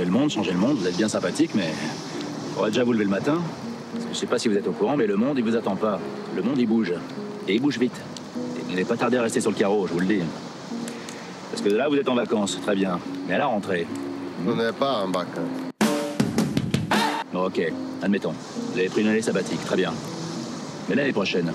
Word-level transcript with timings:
Changer 0.00 0.12
le 0.12 0.18
monde, 0.18 0.30
changer 0.30 0.52
le 0.52 0.58
monde, 0.58 0.78
vous 0.78 0.86
êtes 0.86 0.96
bien 0.96 1.10
sympathique, 1.10 1.50
mais 1.54 1.68
faudrait 2.54 2.70
déjà 2.70 2.84
vous 2.84 2.94
lever 2.94 3.04
le 3.04 3.10
matin. 3.10 3.38
Parce 3.92 4.06
que 4.06 4.14
je 4.14 4.18
sais 4.18 4.26
pas 4.26 4.38
si 4.38 4.48
vous 4.48 4.56
êtes 4.56 4.66
au 4.66 4.72
courant, 4.72 4.96
mais 4.96 5.06
le 5.06 5.16
monde, 5.16 5.36
il 5.36 5.44
vous 5.44 5.56
attend 5.56 5.76
pas. 5.76 6.00
Le 6.34 6.40
monde, 6.40 6.56
il 6.56 6.66
bouge. 6.66 6.94
Et 7.46 7.56
il 7.56 7.60
bouge 7.60 7.78
vite. 7.78 8.00
Et 8.56 8.62
vous 8.62 8.70
n'allez 8.70 8.86
pas 8.86 8.96
tarder 8.96 9.18
à 9.18 9.22
rester 9.22 9.42
sur 9.42 9.50
le 9.50 9.56
carreau, 9.56 9.86
je 9.86 9.92
vous 9.92 10.00
le 10.00 10.06
dis. 10.06 10.22
Parce 11.50 11.60
que 11.60 11.68
là, 11.68 11.86
vous 11.90 11.96
êtes 11.96 12.08
en 12.08 12.14
vacances, 12.14 12.58
très 12.62 12.74
bien. 12.74 12.98
Mais 13.28 13.34
à 13.34 13.38
la 13.38 13.46
rentrée. 13.48 13.86
On 14.48 14.56
n'est 14.56 14.72
pas 14.72 15.00
un 15.00 15.08
bac. 15.08 15.26
hein. 15.36 15.86
Bon, 17.34 17.44
ok, 17.44 17.60
admettons. 18.00 18.32
Vous 18.72 18.78
avez 18.78 18.88
pris 18.88 19.02
une 19.02 19.08
année 19.08 19.20
sabbatique, 19.20 19.62
très 19.66 19.76
bien. 19.76 19.92
Mais 20.88 20.94
l'année 20.94 21.12
prochaine. 21.12 21.52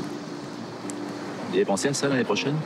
Vous 1.49 1.55
avez 1.55 1.65
pensé 1.65 1.87
à 1.87 1.95
ça 1.95 2.09
l'année 2.09 2.23
prochaine? 2.23 2.57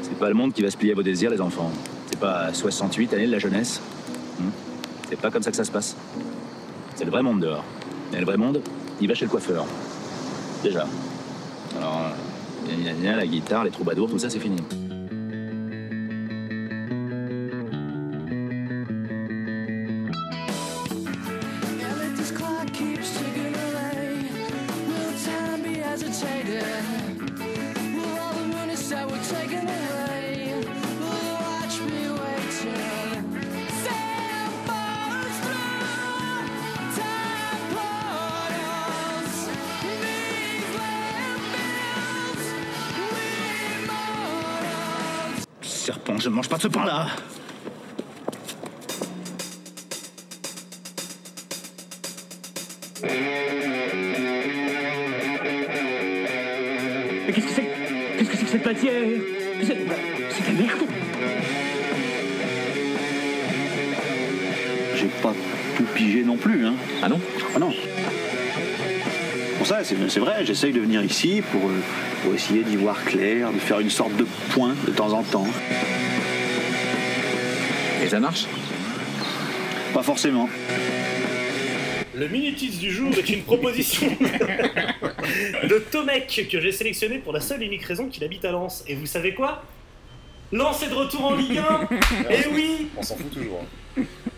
C'est 0.00 0.18
pas 0.18 0.28
le 0.28 0.34
monde 0.34 0.54
qui 0.54 0.62
va 0.62 0.70
se 0.70 0.78
plier 0.78 0.92
à 0.92 0.94
vos 0.94 1.02
désirs, 1.02 1.30
les 1.30 1.42
enfants. 1.42 1.70
C'est 2.06 2.18
pas 2.18 2.54
68 2.54 3.12
années 3.12 3.26
de 3.26 3.32
la 3.32 3.38
jeunesse. 3.38 3.82
C'est 5.10 5.20
pas 5.20 5.30
comme 5.32 5.42
ça 5.42 5.50
que 5.50 5.56
ça 5.56 5.64
se 5.64 5.72
passe. 5.72 5.96
C'est 6.94 7.04
le 7.04 7.10
vrai 7.10 7.20
monde 7.20 7.40
dehors. 7.40 7.64
Et 8.14 8.18
le 8.20 8.24
vrai 8.24 8.36
monde, 8.36 8.62
il 9.00 9.08
va 9.08 9.14
chez 9.14 9.24
le 9.24 9.30
coiffeur. 9.30 9.66
Déjà. 10.62 10.86
Alors, 11.76 12.12
gna, 12.68 12.76
gna, 12.76 12.92
gna, 12.92 13.16
la 13.16 13.26
guitare, 13.26 13.64
les 13.64 13.72
troubadours, 13.72 14.08
tout 14.08 14.20
ça, 14.20 14.30
c'est 14.30 14.38
fini. 14.38 14.62
Je 46.20 46.28
ne 46.28 46.34
mange 46.34 46.48
pas 46.50 46.56
de 46.58 46.62
ce 46.62 46.68
pain-là 46.68 47.06
Mais 57.26 57.32
qu'est-ce 57.32 57.46
que 57.46 57.52
c'est 57.52 57.68
Qu'est-ce 58.18 58.30
que 58.30 58.36
c'est 58.36 58.44
que 58.44 58.50
cette 58.50 58.66
matière 58.66 58.92
C'est 59.62 59.74
de 59.74 60.56
la 60.56 60.62
merde 60.62 60.80
J'ai 64.96 65.06
pas 65.22 65.32
tout 65.76 65.84
pigé 65.94 66.22
non 66.22 66.36
plus, 66.36 66.66
hein. 66.66 66.74
Ah 67.02 67.08
non 67.08 67.20
Ah 67.56 67.58
non. 67.58 67.72
Pour 69.56 69.66
ça, 69.66 69.78
c'est 69.84 70.20
vrai, 70.20 70.44
j'essaye 70.44 70.72
de 70.72 70.80
venir 70.80 71.02
ici 71.02 71.42
pour, 71.50 71.62
euh, 71.62 71.80
pour 72.22 72.34
essayer 72.34 72.62
d'y 72.62 72.76
voir 72.76 73.02
clair, 73.04 73.52
de 73.52 73.58
faire 73.58 73.80
une 73.80 73.90
sorte 73.90 74.14
de 74.16 74.26
point 74.50 74.74
de 74.86 74.92
temps 74.92 75.12
en 75.12 75.22
temps. 75.22 75.46
Et 78.02 78.08
ça 78.08 78.20
marche 78.20 78.46
Pas 79.92 80.02
forcément. 80.02 80.48
Le 82.14 82.28
Minutis 82.28 82.70
du 82.78 82.90
jour 82.90 83.10
est 83.16 83.28
une 83.30 83.42
proposition 83.42 84.08
de 85.64 85.78
Tomek 85.90 86.48
que 86.50 86.60
j'ai 86.60 86.72
sélectionné 86.72 87.18
pour 87.18 87.32
la 87.32 87.40
seule 87.40 87.62
et 87.62 87.66
unique 87.66 87.84
raison 87.84 88.08
qu'il 88.08 88.24
habite 88.24 88.44
à 88.44 88.52
Lens. 88.52 88.84
Et 88.86 88.94
vous 88.94 89.06
savez 89.06 89.34
quoi? 89.34 89.62
Lens 90.52 90.82
est 90.82 90.88
de 90.88 90.94
retour 90.94 91.24
en 91.26 91.34
Ligue 91.34 91.58
1 91.58 91.88
Et 92.30 92.46
oui 92.52 92.90
On 92.96 93.02
s'en 93.02 93.16
fout 93.16 93.30
toujours. 93.32 93.64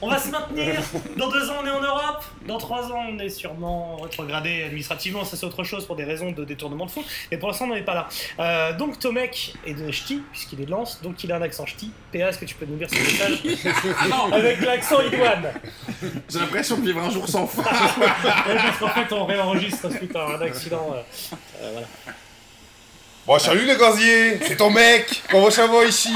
On 0.01 0.09
va 0.09 0.19
se 0.19 0.29
maintenir 0.31 0.81
Dans 1.17 1.29
deux 1.31 1.49
ans, 1.51 1.57
on 1.63 1.67
est 1.67 1.71
en 1.71 1.81
Europe 1.83 2.25
Dans 2.47 2.59
trois 2.59 2.91
ans, 2.91 3.05
on 3.11 3.19
est 3.19 3.29
sûrement 3.29 3.97
rétrogradé 3.97 4.65
administrativement, 4.65 5.25
ça 5.25 5.37
c'est 5.37 5.47
autre 5.47 5.63
chose 5.63 5.87
pour 5.87 5.95
des 5.95 6.05
raisons 6.05 6.33
de 6.33 6.45
détournement 6.45 6.87
de 6.87 6.91
fonds, 6.91 7.05
mais 7.31 7.37
pour 7.37 7.48
l'instant, 7.48 7.67
on 7.67 7.69
n'en 7.69 7.75
est 7.77 7.83
pas 7.83 7.95
là. 7.95 8.09
Euh, 8.41 8.77
donc 8.77 8.98
Tomek 8.98 9.55
est 9.67 9.75
de 9.75 9.91
Ch'ti, 9.92 10.23
puisqu'il 10.33 10.61
est 10.63 10.64
de 10.67 10.70
Lens, 10.70 11.01
donc 11.03 11.23
il 11.23 11.31
a 11.33 11.36
un 11.36 11.42
accent 11.42 11.67
Ch'ti. 11.67 11.92
PA, 12.13 12.31
est-ce 12.31 12.39
que 12.39 12.45
tu 12.47 12.55
peux 12.57 12.67
nous 12.67 12.79
lire 12.79 12.89
ce 12.91 12.97
message 12.97 13.42
Avec 14.33 14.61
l'accent 14.63 15.01
idoine 15.03 15.53
J'ai 16.29 16.39
l'impression 16.41 16.79
de 16.79 16.83
vivre 16.86 17.01
un 17.03 17.11
jour 17.11 17.29
sans 17.29 17.47
fin. 17.47 17.63
Ouais, 17.63 18.07
Parce 18.57 18.79
qu'en 18.79 18.89
fait, 18.89 19.13
on 19.15 19.27
réenregistre 19.27 19.91
suite 19.92 20.17
à 20.17 20.27
un 20.36 20.41
accident. 20.41 20.95
euh, 20.95 21.03
euh, 21.63 21.70
voilà. 21.73 21.86
Bon, 23.25 23.39
salut 23.39 23.65
les 23.65 23.77
gaziers, 23.77 24.41
c'est 24.45 24.57
ton 24.57 24.71
mec, 24.71 25.23
comment 25.31 25.49
ça 25.49 25.69
va 25.69 25.85
ici? 25.85 26.13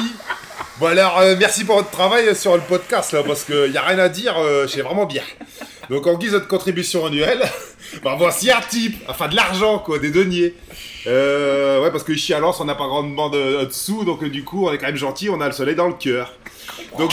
Bon 0.81 0.87
alors, 0.87 1.21
euh, 1.21 1.37
merci 1.39 1.65
pour 1.65 1.77
votre 1.77 1.91
travail 1.91 2.35
sur 2.35 2.57
le 2.57 2.63
podcast 2.63 3.13
là, 3.13 3.23
parce 3.23 3.45
qu'il 3.45 3.71
n'y 3.71 3.77
a 3.77 3.83
rien 3.83 4.01
à 4.01 4.09
dire, 4.09 4.35
euh, 4.37 4.67
c'est 4.67 4.81
vraiment 4.81 5.07
bien. 5.07 5.23
Donc 5.89 6.05
en 6.09 6.19
guise 6.19 6.33
de 6.33 6.41
contribution 6.41 7.07
annuelle, 7.07 7.41
bah, 8.03 8.17
voici 8.19 8.51
un 8.51 8.61
type, 8.61 8.97
enfin 9.09 9.29
de 9.29 9.37
l'argent 9.37 9.79
quoi, 9.79 10.01
des 10.01 10.11
deniers. 10.11 10.55
Euh, 11.07 11.81
ouais, 11.81 11.93
parce 11.93 12.03
que 12.03 12.11
ici 12.11 12.35
à 12.35 12.41
Lens, 12.41 12.59
on 12.59 12.65
n'a 12.65 12.75
pas 12.75 12.89
grandement 12.89 13.31
de, 13.31 13.65
de 13.67 13.73
sous, 13.73 14.05
donc 14.05 14.25
euh, 14.25 14.29
du 14.29 14.43
coup, 14.43 14.67
on 14.67 14.73
est 14.73 14.79
quand 14.79 14.87
même 14.87 14.97
gentil, 14.97 15.31
on 15.31 15.41
a 15.41 15.47
le 15.47 15.53
soleil 15.53 15.77
dans 15.77 15.87
le 15.87 15.95
cœur. 15.95 16.35
Donc 16.99 17.13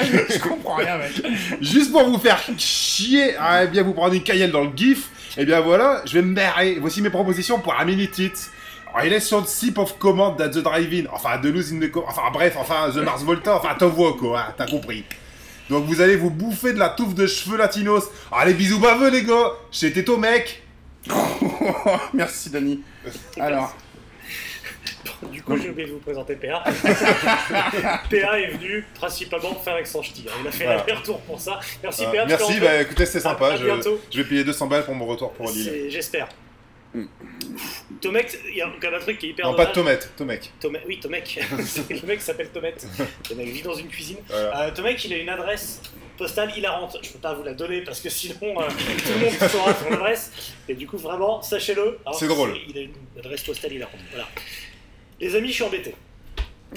Je 0.00 0.38
comprends 0.38 0.76
rien, 0.76 0.96
mec. 0.96 1.22
Juste 1.60 1.92
pour 1.92 2.04
vous 2.04 2.18
faire 2.18 2.40
chier, 2.56 3.36
à 3.36 3.66
bien 3.66 3.82
vous 3.82 3.92
prendre 3.92 4.14
une 4.14 4.22
caillelle 4.22 4.52
dans 4.52 4.64
le 4.64 4.70
gif, 4.74 5.10
et 5.36 5.44
bien 5.44 5.60
voilà, 5.60 6.00
je 6.06 6.14
vais 6.14 6.22
me 6.22 6.32
marrer. 6.32 6.78
Voici 6.80 7.02
mes 7.02 7.10
propositions 7.10 7.58
pour 7.60 7.78
un 7.78 7.84
mini 7.84 8.08
tit. 8.08 8.32
Alors, 8.94 9.06
il 9.06 9.12
est 9.12 9.20
sur 9.20 9.40
le 9.40 9.46
sip 9.46 9.76
of 9.78 9.98
command 9.98 10.40
at 10.40 10.50
the 10.50 10.58
drive-in, 10.58 11.04
enfin 11.12 11.38
de 11.38 11.48
lose 11.50 11.72
in 11.72 11.80
the 11.80 11.90
co- 11.90 12.04
enfin 12.06 12.30
bref, 12.32 12.54
enfin 12.56 12.90
The 12.92 12.98
Mars 12.98 13.22
Volta, 13.24 13.56
enfin 13.56 13.74
t'en 13.76 13.88
vois 13.88 14.14
quoi, 14.16 14.40
hein, 14.40 14.54
t'as 14.56 14.66
compris. 14.66 15.04
Donc 15.68 15.84
vous 15.86 16.00
allez 16.00 16.14
vous 16.16 16.30
bouffer 16.30 16.72
de 16.72 16.78
la 16.78 16.90
touffe 16.90 17.14
de 17.14 17.26
cheveux 17.26 17.56
latinos. 17.56 18.04
Allez 18.30 18.54
bisous 18.54 18.78
baveux 18.78 19.10
les 19.10 19.24
gars, 19.24 19.52
c'était 19.72 20.04
ton 20.04 20.16
mec. 20.18 20.62
Merci 22.14 22.50
Dani. 22.50 22.82
Alors, 23.40 23.74
Du 25.32 25.42
coup, 25.42 25.56
j'ai 25.56 25.70
oublié 25.70 25.88
de 25.88 25.92
vous 25.94 25.98
présenter 25.98 26.36
PA. 26.36 26.62
PA 28.10 28.38
est 28.40 28.50
venu 28.56 28.84
principalement 28.94 29.54
faire 29.56 29.74
avec 29.74 29.86
son 29.86 30.02
ch'ti. 30.02 30.26
hein. 30.28 30.32
Il 30.42 30.48
a 30.48 30.50
fait 30.52 30.64
Voilà. 30.64 30.80
l'aller-retour 30.80 31.20
pour 31.22 31.40
ça. 31.40 31.58
Merci 31.82 32.04
Euh, 32.04 32.12
PA. 32.12 32.26
merci, 32.26 32.60
bah 32.60 32.80
écoutez 32.82 33.06
c'était 33.06 33.18
à- 33.18 33.30
sympa, 33.30 33.46
à 33.48 33.56
je, 33.56 33.64
bientôt. 33.64 34.00
je 34.12 34.18
vais 34.22 34.28
payer 34.28 34.44
200 34.44 34.66
balles 34.66 34.84
pour 34.84 34.94
mon 34.94 35.06
retour 35.06 35.32
pour 35.32 35.50
Lille. 35.50 35.90
c'est- 35.90 35.90
J'espère. 36.94 37.04
Tomek, 38.00 38.38
il 38.48 38.56
y 38.56 38.62
a 38.62 38.70
quand 38.80 38.90
même 38.90 39.00
un 39.00 39.02
truc 39.02 39.18
qui 39.18 39.26
est 39.26 39.30
hyper 39.30 39.46
Non 39.46 39.54
pas 39.54 39.66
dommage. 39.66 39.98
tomate, 40.00 40.16
Tomek. 40.16 40.52
Tomek, 40.60 40.82
oui, 40.86 41.00
Tomek. 41.00 41.40
le 41.90 42.06
mec 42.06 42.20
s'appelle 42.20 42.48
Tomet. 42.50 42.74
Le 43.30 43.36
mec 43.36 43.48
vit 43.48 43.62
dans 43.62 43.74
une 43.74 43.88
cuisine. 43.88 44.18
Voilà. 44.28 44.62
Euh, 44.62 44.70
Tomek, 44.72 45.04
il 45.04 45.12
a 45.12 45.16
une 45.18 45.28
adresse 45.28 45.80
postale 46.16 46.56
hilarante. 46.56 46.98
Je 47.02 47.10
peux 47.10 47.18
pas 47.18 47.34
vous 47.34 47.42
la 47.42 47.54
donner 47.54 47.82
parce 47.82 48.00
que 48.00 48.08
sinon 48.08 48.36
euh, 48.42 48.68
tout 48.68 49.12
le 49.18 49.24
monde 49.24 49.50
saura 49.50 49.74
son 49.74 49.92
adresse. 49.92 50.32
Et 50.68 50.74
du 50.74 50.86
coup, 50.86 50.98
vraiment, 50.98 51.42
sachez-le. 51.42 51.98
C'est 52.12 52.28
drôle. 52.28 52.56
Il 52.68 52.78
a 52.78 52.82
une 52.82 52.94
adresse 53.18 53.42
postale 53.42 53.72
hilarante. 53.72 54.00
Voilà. 54.10 54.28
Les 55.20 55.34
amis, 55.34 55.48
je 55.48 55.54
suis 55.54 55.64
embêté. 55.64 55.94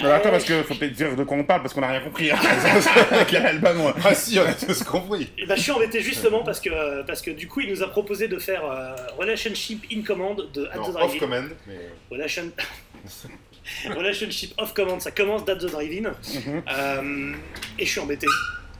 Alors 0.00 0.14
attends, 0.14 0.30
parce 0.30 0.44
que 0.44 0.62
faut 0.62 0.74
peut-être 0.74 0.92
dire 0.92 1.16
de 1.16 1.24
quoi 1.24 1.36
on 1.36 1.44
parle, 1.44 1.62
parce 1.62 1.74
qu'on 1.74 1.80
n'a 1.80 1.88
rien 1.88 2.00
compris. 2.00 2.30
Hein. 2.30 2.38
Avec 3.10 3.32
l'album, 3.32 3.80
ouais. 3.80 3.92
Ah 4.04 4.14
si, 4.14 4.38
on 4.38 4.46
a 4.46 4.54
tous 4.54 4.82
compris. 4.84 5.30
Et 5.38 5.46
bah, 5.46 5.56
je 5.56 5.62
suis 5.62 5.72
embêté 5.72 6.00
justement 6.00 6.42
parce 6.42 6.60
que, 6.60 7.02
parce 7.02 7.22
que 7.22 7.30
du 7.30 7.48
coup, 7.48 7.60
il 7.60 7.70
nous 7.70 7.82
a 7.82 7.88
proposé 7.88 8.28
de 8.28 8.38
faire 8.38 8.64
euh, 8.64 8.94
Relationship 9.18 9.84
in 9.92 10.02
Command 10.02 10.36
de 10.52 10.66
At 10.66 10.76
Non, 10.76 10.82
the 10.84 10.88
off 10.88 10.94
Drive-In. 10.94 11.18
command, 11.18 11.48
mais... 11.66 11.90
Relation... 12.10 12.50
Relationship 13.96 14.54
of 14.58 14.72
Command, 14.74 15.00
ça 15.00 15.10
commence 15.10 15.44
d'At 15.44 15.56
the 15.56 15.66
Drive-In. 15.70 16.10
Mhm. 16.10 16.62
Euh, 16.68 17.34
et 17.78 17.84
je 17.84 17.90
suis 17.90 18.00
embêté, 18.00 18.26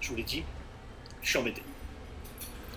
je 0.00 0.08
vous 0.08 0.16
l'ai 0.16 0.22
dit. 0.22 0.42
Je 1.22 1.28
suis 1.28 1.38
embêté. 1.38 1.62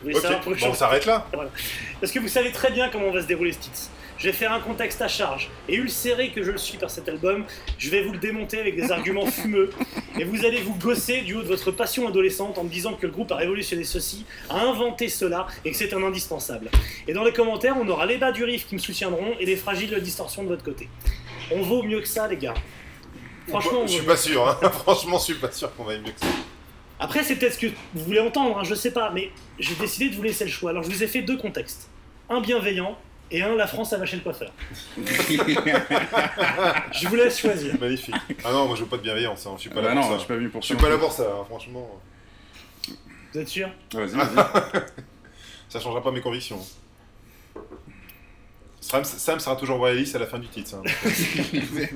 Vous 0.02 0.08
voulez 0.08 0.16
Ok, 0.16 0.22
savoir 0.22 0.40
pourquoi 0.42 0.56
je 0.56 0.60
suis 0.62 0.68
bon 0.68 0.74
on 0.74 0.78
s'arrête 0.78 1.06
là 1.06 1.28
Voilà. 1.34 1.52
Parce 2.00 2.12
que 2.12 2.20
vous 2.20 2.28
savez 2.28 2.52
très 2.52 2.72
bien 2.72 2.90
comment 2.90 3.12
va 3.12 3.22
se 3.22 3.28
dérouler 3.28 3.54
ce 3.54 3.60
titre. 3.60 3.80
Je 4.22 4.28
vais 4.28 4.34
faire 4.34 4.54
un 4.54 4.60
contexte 4.60 5.02
à 5.02 5.08
charge. 5.08 5.50
Et 5.68 5.78
ulcéré 5.78 6.30
que 6.30 6.44
je 6.44 6.52
le 6.52 6.60
suis 6.60 6.78
par 6.78 6.92
cet 6.92 7.10
album, 7.10 7.44
je 7.80 7.90
vais 7.90 8.04
vous 8.04 8.12
le 8.12 8.20
démonter 8.20 8.60
avec 8.60 8.76
des 8.76 8.92
arguments 8.92 9.26
fumeux. 9.32 9.72
Et 10.20 10.26
vous 10.26 10.46
allez 10.46 10.62
vous 10.62 10.76
gosser 10.76 11.22
du 11.22 11.34
haut 11.34 11.42
de 11.42 11.48
votre 11.48 11.72
passion 11.72 12.08
adolescente 12.08 12.60
en 12.60 12.64
me 12.64 12.70
disant 12.70 12.94
que 12.94 13.08
le 13.08 13.12
groupe 13.12 13.32
a 13.32 13.38
révolutionné 13.38 13.84
ceci, 13.84 14.28
a 14.52 14.62
inventé 14.62 15.10
cela 15.10 15.48
et 15.66 15.72
que 15.72 15.78
c'est 15.78 15.92
un 15.96 16.04
indispensable. 16.04 16.70
Et 17.08 17.14
dans 17.14 17.24
les 17.24 17.34
commentaires, 17.34 17.76
on 17.82 17.90
aura 17.90 18.06
les 18.06 18.18
bas 18.18 18.32
du 18.32 18.44
riff 18.44 18.68
qui 18.68 18.76
me 18.76 18.80
soutiendront 18.80 19.34
et 19.40 19.46
les 19.48 19.56
fragiles 19.56 20.00
distorsions 20.00 20.44
de 20.44 20.50
votre 20.50 20.64
côté. 20.64 20.88
On 21.50 21.64
vaut 21.64 21.82
mieux 21.82 22.00
que 22.00 22.08
ça, 22.08 22.28
les 22.28 22.38
gars. 22.38 22.54
Franchement, 23.48 23.80
on 23.82 23.88
Je 23.88 23.94
suis 23.94 24.06
pas 24.06 24.18
sûr, 24.18 24.48
hein. 24.48 24.70
franchement 24.70 25.18
je 25.18 25.24
suis 25.24 25.34
pas 25.34 25.52
sûr 25.52 25.76
qu'on 25.76 25.84
va 25.84 25.98
mieux 25.98 26.12
que 26.12 26.20
ça. 26.20 26.28
après, 27.00 27.24
c'est 27.24 27.38
peut-être 27.38 27.56
ce 27.56 27.60
que 27.60 27.72
vous 27.96 28.04
voulez 28.04 28.20
entendre, 28.20 28.60
hein, 28.60 28.64
je 28.64 28.76
sais 28.76 28.92
pas, 28.92 29.10
mais 29.10 29.32
j'ai 29.58 29.74
décidé 29.74 30.10
de 30.12 30.16
vous 30.16 30.22
laisser 30.22 30.46
le 30.46 30.52
choix. 30.52 30.70
Alors, 30.70 30.84
je 30.84 30.92
vous 30.92 31.02
ai 31.02 31.08
fait 31.08 31.24
deux 31.24 31.38
contextes. 31.38 31.90
Un 32.30 32.40
bienveillant 32.40 32.96
et 33.32 33.42
un 33.42 33.56
la 33.56 33.66
France 33.68 33.94
a 33.94 33.98
vaché 33.98 34.18
le 34.18 34.22
coiffeur. 34.24 34.52
Je 36.92 37.08
vous 37.08 37.16
laisse 37.16 37.40
choisir. 37.40 37.80
Magnifique. 37.80 38.16
Ah 38.44 38.52
non, 38.52 38.68
moi 38.68 38.76
je 38.76 38.82
veux 38.84 38.88
pas 38.90 38.98
de 38.98 39.02
bienveillance, 39.04 39.46
hein. 39.48 39.54
je 39.56 39.62
suis 39.62 39.70
pas 39.70 39.82
là 39.82 39.90
Bah 39.90 39.94
pour 39.96 40.02
non, 40.04 40.08
ça. 40.10 40.14
je 40.16 40.20
suis 40.20 40.28
pas 40.28 40.36
venu 40.36 40.50
pour 40.50 40.62
Je 40.62 40.68
ça. 40.68 40.74
suis 40.76 40.84
pas 40.84 40.90
là 40.90 40.98
pour 40.98 41.12
ça, 41.12 41.24
hein, 41.24 41.46
franchement. 41.48 42.02
Vous 43.34 43.40
êtes 43.40 43.48
sûr? 43.48 43.70
Vas-y, 43.94 44.10
vas-y. 44.10 44.36
Ça 45.70 45.80
changera 45.80 46.04
pas 46.04 46.12
mes 46.12 46.20
convictions. 46.22 46.60
Sam, 48.82 49.04
Sam 49.06 49.40
sera 49.40 49.56
toujours 49.56 49.78
royaliste 49.78 50.16
à 50.16 50.20
la 50.20 50.28
fin 50.28 50.38
du 50.40 50.48
titre. 50.48 50.76
hein. 50.76 50.84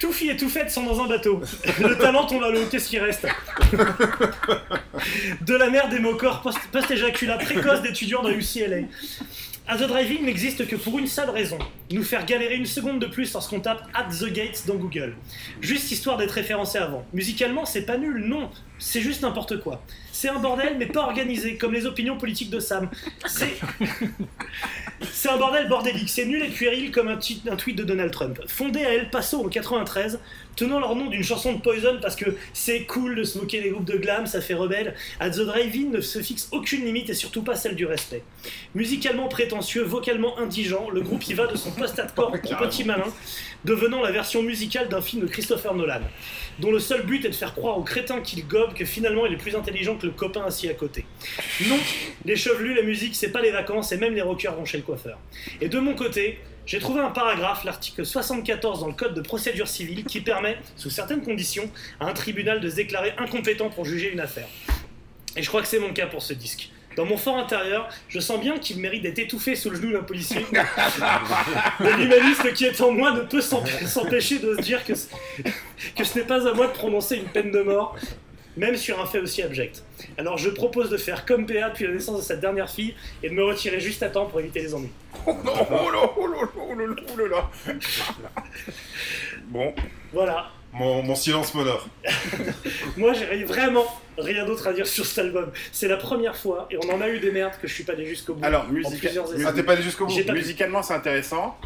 Tout 0.00 0.12
fille 0.12 0.30
et 0.30 0.36
tout 0.36 0.48
fête 0.48 0.70
sont 0.70 0.84
dans 0.84 1.02
un 1.02 1.08
bateau. 1.08 1.40
Le 1.80 1.98
talent 1.98 2.24
tombe 2.24 2.44
à 2.44 2.50
l'eau, 2.50 2.60
qu'est-ce 2.70 2.88
qui 2.88 3.00
reste? 3.00 3.26
De 5.40 5.54
la 5.56 5.70
mer 5.70 5.88
des 5.88 5.98
mots 5.98 6.14
corps 6.14 6.40
post- 6.40 6.60
post-éjaculat 6.70 7.36
précoce 7.38 7.82
d'étudiants 7.82 8.22
dans 8.22 8.28
UCLA. 8.30 8.82
À 9.70 9.76
The 9.76 9.82
Driving 9.82 10.24
n'existe 10.24 10.66
que 10.66 10.76
pour 10.76 10.98
une 10.98 11.06
seule 11.06 11.28
raison, 11.28 11.58
nous 11.90 12.02
faire 12.02 12.24
galérer 12.24 12.56
une 12.56 12.64
seconde 12.64 13.00
de 13.00 13.06
plus 13.06 13.30
lorsqu'on 13.34 13.60
tape 13.60 13.86
At 13.92 14.08
the 14.18 14.32
Gates 14.32 14.62
dans 14.66 14.76
Google. 14.76 15.14
Juste 15.60 15.90
histoire 15.90 16.16
d'être 16.16 16.30
référencé 16.30 16.78
avant. 16.78 17.04
Musicalement, 17.12 17.66
c'est 17.66 17.82
pas 17.82 17.98
nul, 17.98 18.24
non, 18.24 18.48
c'est 18.78 19.00
juste 19.00 19.22
n'importe 19.22 19.60
quoi. 19.60 19.82
C'est 20.12 20.28
un 20.28 20.38
bordel, 20.38 20.76
mais 20.78 20.86
pas 20.86 21.02
organisé, 21.02 21.56
comme 21.56 21.72
les 21.72 21.86
opinions 21.86 22.16
politiques 22.16 22.50
de 22.50 22.60
Sam. 22.60 22.88
C'est. 23.26 23.56
C'est 25.12 25.28
un 25.28 25.36
bordel 25.36 25.68
bordélique, 25.68 26.08
c'est 26.08 26.24
nul 26.24 26.42
et 26.42 26.48
puéril 26.48 26.90
comme 26.90 27.08
un, 27.08 27.16
tweet 27.16 27.76
de 27.76 27.84
Donald 27.84 28.10
Trump. 28.10 28.40
Fondé 28.48 28.84
à 28.84 28.94
El 28.94 29.10
Paso 29.10 29.44
en 29.44 29.48
93, 29.48 30.18
tenant 30.56 30.80
leur 30.80 30.96
nom 30.96 31.06
d'une 31.06 31.22
chanson 31.22 31.52
de 31.52 31.60
Poison 31.60 31.98
parce 32.02 32.16
que 32.16 32.36
c'est 32.52 32.84
cool 32.84 33.14
de 33.14 33.22
se 33.22 33.38
moquer 33.38 33.60
des 33.60 33.70
groupes 33.70 33.84
de 33.84 33.96
glam, 33.96 34.26
ça 34.26 34.40
fait 34.40 34.54
rebelle, 34.54 34.94
At 35.20 35.30
The 35.30 35.40
Drive-In 35.40 35.90
ne 35.90 36.00
se 36.00 36.20
fixe 36.20 36.48
aucune 36.50 36.84
limite 36.84 37.10
et 37.10 37.14
surtout 37.14 37.42
pas 37.42 37.54
celle 37.54 37.76
du 37.76 37.86
respect. 37.86 38.24
Musicalement 38.74 39.28
prétentieux, 39.28 39.82
vocalement 39.82 40.36
indigent, 40.38 40.90
le 40.90 41.00
groupe 41.00 41.26
y 41.28 41.34
va 41.34 41.46
de 41.46 41.56
son 41.56 41.70
post-hardcore 41.70 42.34
au 42.50 42.64
petit 42.64 42.82
malin, 42.82 43.06
devenant 43.64 44.02
la 44.02 44.10
version 44.10 44.42
musicale 44.42 44.88
d'un 44.88 45.00
film 45.00 45.22
de 45.22 45.28
Christopher 45.28 45.74
Nolan, 45.74 46.00
dont 46.58 46.72
le 46.72 46.80
seul 46.80 47.02
but 47.02 47.24
est 47.24 47.30
de 47.30 47.34
faire 47.34 47.54
croire 47.54 47.78
au 47.78 47.82
crétin 47.82 48.20
qu'il 48.20 48.46
gobe 48.46 48.67
que 48.74 48.84
finalement 48.84 49.26
il 49.26 49.32
est 49.34 49.36
plus 49.38 49.54
intelligent 49.56 49.96
que 49.96 50.06
le 50.06 50.12
copain 50.12 50.44
assis 50.44 50.68
à 50.68 50.74
côté. 50.74 51.04
Non, 51.68 51.76
les 52.24 52.36
chevelus, 52.36 52.74
la 52.74 52.82
musique, 52.82 53.14
c'est 53.16 53.30
pas 53.32 53.40
les 53.42 53.50
vacances 53.50 53.92
et 53.92 53.96
même 53.96 54.14
les 54.14 54.22
rockers 54.22 54.54
vont 54.54 54.64
chez 54.64 54.76
le 54.78 54.82
coiffeur. 54.82 55.18
Et 55.60 55.68
de 55.68 55.78
mon 55.78 55.94
côté, 55.94 56.38
j'ai 56.66 56.78
trouvé 56.80 57.00
un 57.00 57.10
paragraphe, 57.10 57.64
l'article 57.64 58.04
74 58.04 58.80
dans 58.80 58.86
le 58.88 58.92
Code 58.92 59.14
de 59.14 59.20
procédure 59.22 59.68
civile, 59.68 60.04
qui 60.04 60.20
permet, 60.20 60.58
sous 60.76 60.90
certaines 60.90 61.22
conditions, 61.22 61.70
à 61.98 62.06
un 62.06 62.12
tribunal 62.12 62.60
de 62.60 62.68
se 62.68 62.74
déclarer 62.76 63.14
incompétent 63.18 63.70
pour 63.70 63.84
juger 63.86 64.12
une 64.12 64.20
affaire. 64.20 64.48
Et 65.36 65.42
je 65.42 65.48
crois 65.48 65.62
que 65.62 65.68
c'est 65.68 65.78
mon 65.78 65.92
cas 65.94 66.06
pour 66.06 66.22
ce 66.22 66.34
disque. 66.34 66.68
Dans 66.96 67.04
mon 67.06 67.16
fort 67.16 67.38
intérieur, 67.38 67.88
je 68.08 68.18
sens 68.18 68.40
bien 68.40 68.58
qu'il 68.58 68.80
mérite 68.80 69.02
d'être 69.02 69.18
étouffé 69.20 69.54
sous 69.54 69.70
le 69.70 69.76
genou 69.76 69.92
d'un 69.92 70.02
policier. 70.02 70.44
L'humaniste 71.80 72.52
qui 72.54 72.64
est 72.64 72.80
en 72.80 72.90
moi 72.92 73.12
ne 73.12 73.20
peut 73.20 73.40
s'empêcher 73.40 74.38
de 74.38 74.56
se 74.56 74.60
dire 74.62 74.84
que, 74.84 74.94
ce- 74.94 75.06
que 75.96 76.04
ce 76.04 76.18
n'est 76.18 76.24
pas 76.24 76.46
à 76.48 76.52
moi 76.54 76.66
de 76.66 76.72
prononcer 76.72 77.16
une 77.16 77.26
peine 77.28 77.50
de 77.50 77.60
mort, 77.62 77.96
même 78.58 78.76
sur 78.76 79.00
un 79.00 79.06
fait 79.06 79.20
aussi 79.20 79.42
abject. 79.42 79.82
Alors 80.18 80.36
je 80.36 80.50
propose 80.50 80.90
de 80.90 80.96
faire 80.96 81.24
comme 81.24 81.46
PA 81.46 81.70
depuis 81.70 81.86
la 81.86 81.92
naissance 81.94 82.18
de 82.18 82.24
cette 82.24 82.40
dernière 82.40 82.68
fille 82.70 82.94
et 83.22 83.30
de 83.30 83.34
me 83.34 83.44
retirer 83.44 83.80
juste 83.80 84.02
à 84.02 84.08
temps 84.10 84.26
pour 84.26 84.40
éviter 84.40 84.60
les 84.60 84.74
ennuis. 84.74 84.90
Oh 85.26 85.32
non, 85.44 85.52
oh 85.70 85.90
là, 85.90 86.10
oh 86.16 86.26
là, 86.26 86.38
oh 86.56 86.74
là, 86.74 86.84
oh 87.14 87.16
là 87.18 87.28
là. 87.28 87.50
Bon, 89.48 89.74
Voilà. 90.12 90.50
Mon, 90.72 91.02
mon 91.02 91.14
silence 91.14 91.54
m'honore. 91.54 91.88
Moi, 92.98 93.14
j'ai 93.14 93.44
vraiment 93.44 93.86
rien 94.18 94.44
d'autre 94.44 94.66
à 94.66 94.72
dire 94.74 94.86
sur 94.86 95.06
cet 95.06 95.18
album. 95.24 95.50
C'est 95.72 95.88
la 95.88 95.96
première 95.96 96.36
fois, 96.36 96.68
et 96.70 96.76
on 96.76 96.90
en 96.92 97.00
a 97.00 97.08
eu 97.08 97.18
des 97.20 97.30
merdes 97.30 97.54
que 97.60 97.66
je 97.66 97.72
suis 97.72 97.84
pas 97.84 97.94
allé 97.94 98.04
jusqu'au 98.04 98.34
bout. 98.34 98.44
alors. 98.44 98.66
Ah, 99.46 99.52
t'es 99.52 99.62
pas 99.62 99.72
allé 99.72 99.82
jusqu'au 99.82 100.04
bout 100.06 100.12
J'ai 100.12 100.24
pas- 100.24 100.34
musicalement, 100.34 100.82
c'est 100.82 100.92
intéressant. 100.92 101.58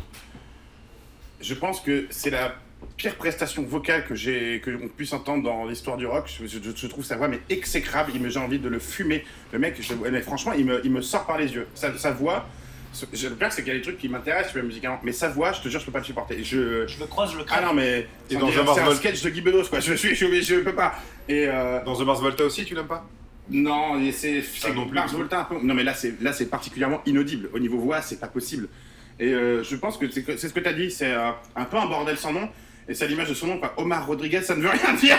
Je 1.40 1.54
pense 1.54 1.80
que 1.80 2.06
c'est 2.10 2.30
la 2.30 2.54
pire 2.96 3.14
prestation 3.16 3.62
vocale 3.62 4.04
que 4.06 4.14
j'ai 4.14 4.60
que 4.60 4.70
on 4.82 4.88
puisse 4.88 5.12
entendre 5.12 5.42
dans 5.42 5.66
l'histoire 5.66 5.96
du 5.96 6.06
rock. 6.06 6.30
Je, 6.40 6.46
je- 6.46 6.58
je 6.74 6.86
trouve 6.86 7.04
sa 7.04 7.16
voix 7.16 7.28
mais 7.28 7.40
exécrable. 7.50 8.12
Il 8.14 8.20
me 8.20 8.28
j'ai 8.30 8.38
envie 8.38 8.58
de 8.58 8.68
le 8.68 8.78
fumer. 8.78 9.24
Le 9.52 9.58
mec, 9.58 9.76
je- 9.80 9.94
mais 10.10 10.20
franchement, 10.22 10.52
il 10.52 10.64
me, 10.66 10.80
il 10.84 10.90
me 10.92 11.00
sort 11.02 11.26
par 11.26 11.38
les 11.38 11.52
yeux. 11.54 11.66
Sa, 11.74 11.96
sa 11.98 12.10
voix. 12.12 12.46
je- 13.12 13.28
Le 13.28 13.34
pire, 13.34 13.52
c'est 13.52 13.62
qu'il 13.62 13.72
y 13.72 13.76
a 13.76 13.78
des 13.78 13.82
trucs 13.82 13.98
qui 13.98 14.08
m'intéressent 14.08 14.54
musicalement, 14.62 15.00
mais 15.02 15.12
sa 15.12 15.28
voix, 15.28 15.52
je 15.52 15.60
te 15.62 15.68
jure, 15.68 15.80
je 15.80 15.86
peux 15.86 15.92
pas 15.92 15.98
le 16.00 16.04
supporter. 16.04 16.44
Je, 16.44 16.86
Je 16.86 16.98
le 17.00 17.06
croise, 17.06 17.32
je 17.32 17.38
le 17.38 17.44
ah 17.48 17.56
crame. 17.58 17.64
non, 17.66 17.74
mais 17.74 18.06
on 18.34 18.38
dans 18.38 18.46
dirait- 18.50 18.60
The 18.62 18.64
Mars 18.66 18.76
c'est 18.76 18.82
un 18.82 18.84
Volta- 18.86 18.98
sketch 19.00 19.22
de 19.22 19.30
Guy 19.30 19.40
Bedos, 19.40 19.64
quoi. 19.68 19.80
Je 19.80 19.94
suis, 19.94 20.14
je, 20.14 20.56
peux 20.60 20.74
pas. 20.74 20.94
Et 21.28 21.46
euh, 21.48 21.82
Dans 21.84 21.96
The 21.96 22.02
Mars 22.04 22.20
Volta 22.20 22.44
aussi, 22.44 22.64
tu 22.64 22.74
l'aimes 22.74 22.86
pas? 22.86 23.08
Non, 23.50 23.98
et 24.00 24.12
c'est 24.12 24.40
c'est 24.42 24.68
Ah, 24.70 24.74
non 24.74 24.86
plus. 24.86 24.94
Mars 24.94 25.12
Volta 25.12 25.40
un 25.40 25.44
peu. 25.44 25.56
Non, 25.62 25.74
mais 25.74 25.82
là, 25.84 25.94
c'est 25.94 26.20
là, 26.22 26.32
c'est 26.32 26.46
particulièrement 26.46 27.00
inaudible. 27.06 27.48
Au 27.52 27.58
niveau 27.58 27.78
voix, 27.78 28.00
c'est 28.02 28.20
pas 28.20 28.28
possible. 28.28 28.68
Et 29.18 29.32
euh, 29.32 29.62
je 29.64 29.76
pense 29.76 29.96
que 29.98 30.08
c'est 30.10 30.22
que- 30.22 30.36
c'est 30.36 30.48
ce 30.48 30.52
que 30.54 30.60
tu 30.60 30.68
as 30.68 30.72
dit, 30.72 30.90
c'est 30.90 31.10
euh, 31.12 31.30
un 31.56 31.64
peu 31.64 31.76
un 31.76 31.86
bordel 31.86 32.16
sans 32.16 32.32
nom. 32.32 32.48
Et 32.88 32.94
c'est 32.94 33.04
à 33.04 33.08
l'image 33.08 33.28
de 33.28 33.34
son 33.34 33.46
nom, 33.46 33.58
quoi. 33.58 33.72
Omar 33.76 34.06
Rodriguez, 34.06 34.42
ça 34.42 34.56
ne 34.56 34.62
veut 34.62 34.68
rien 34.70 34.92
dire. 34.94 35.16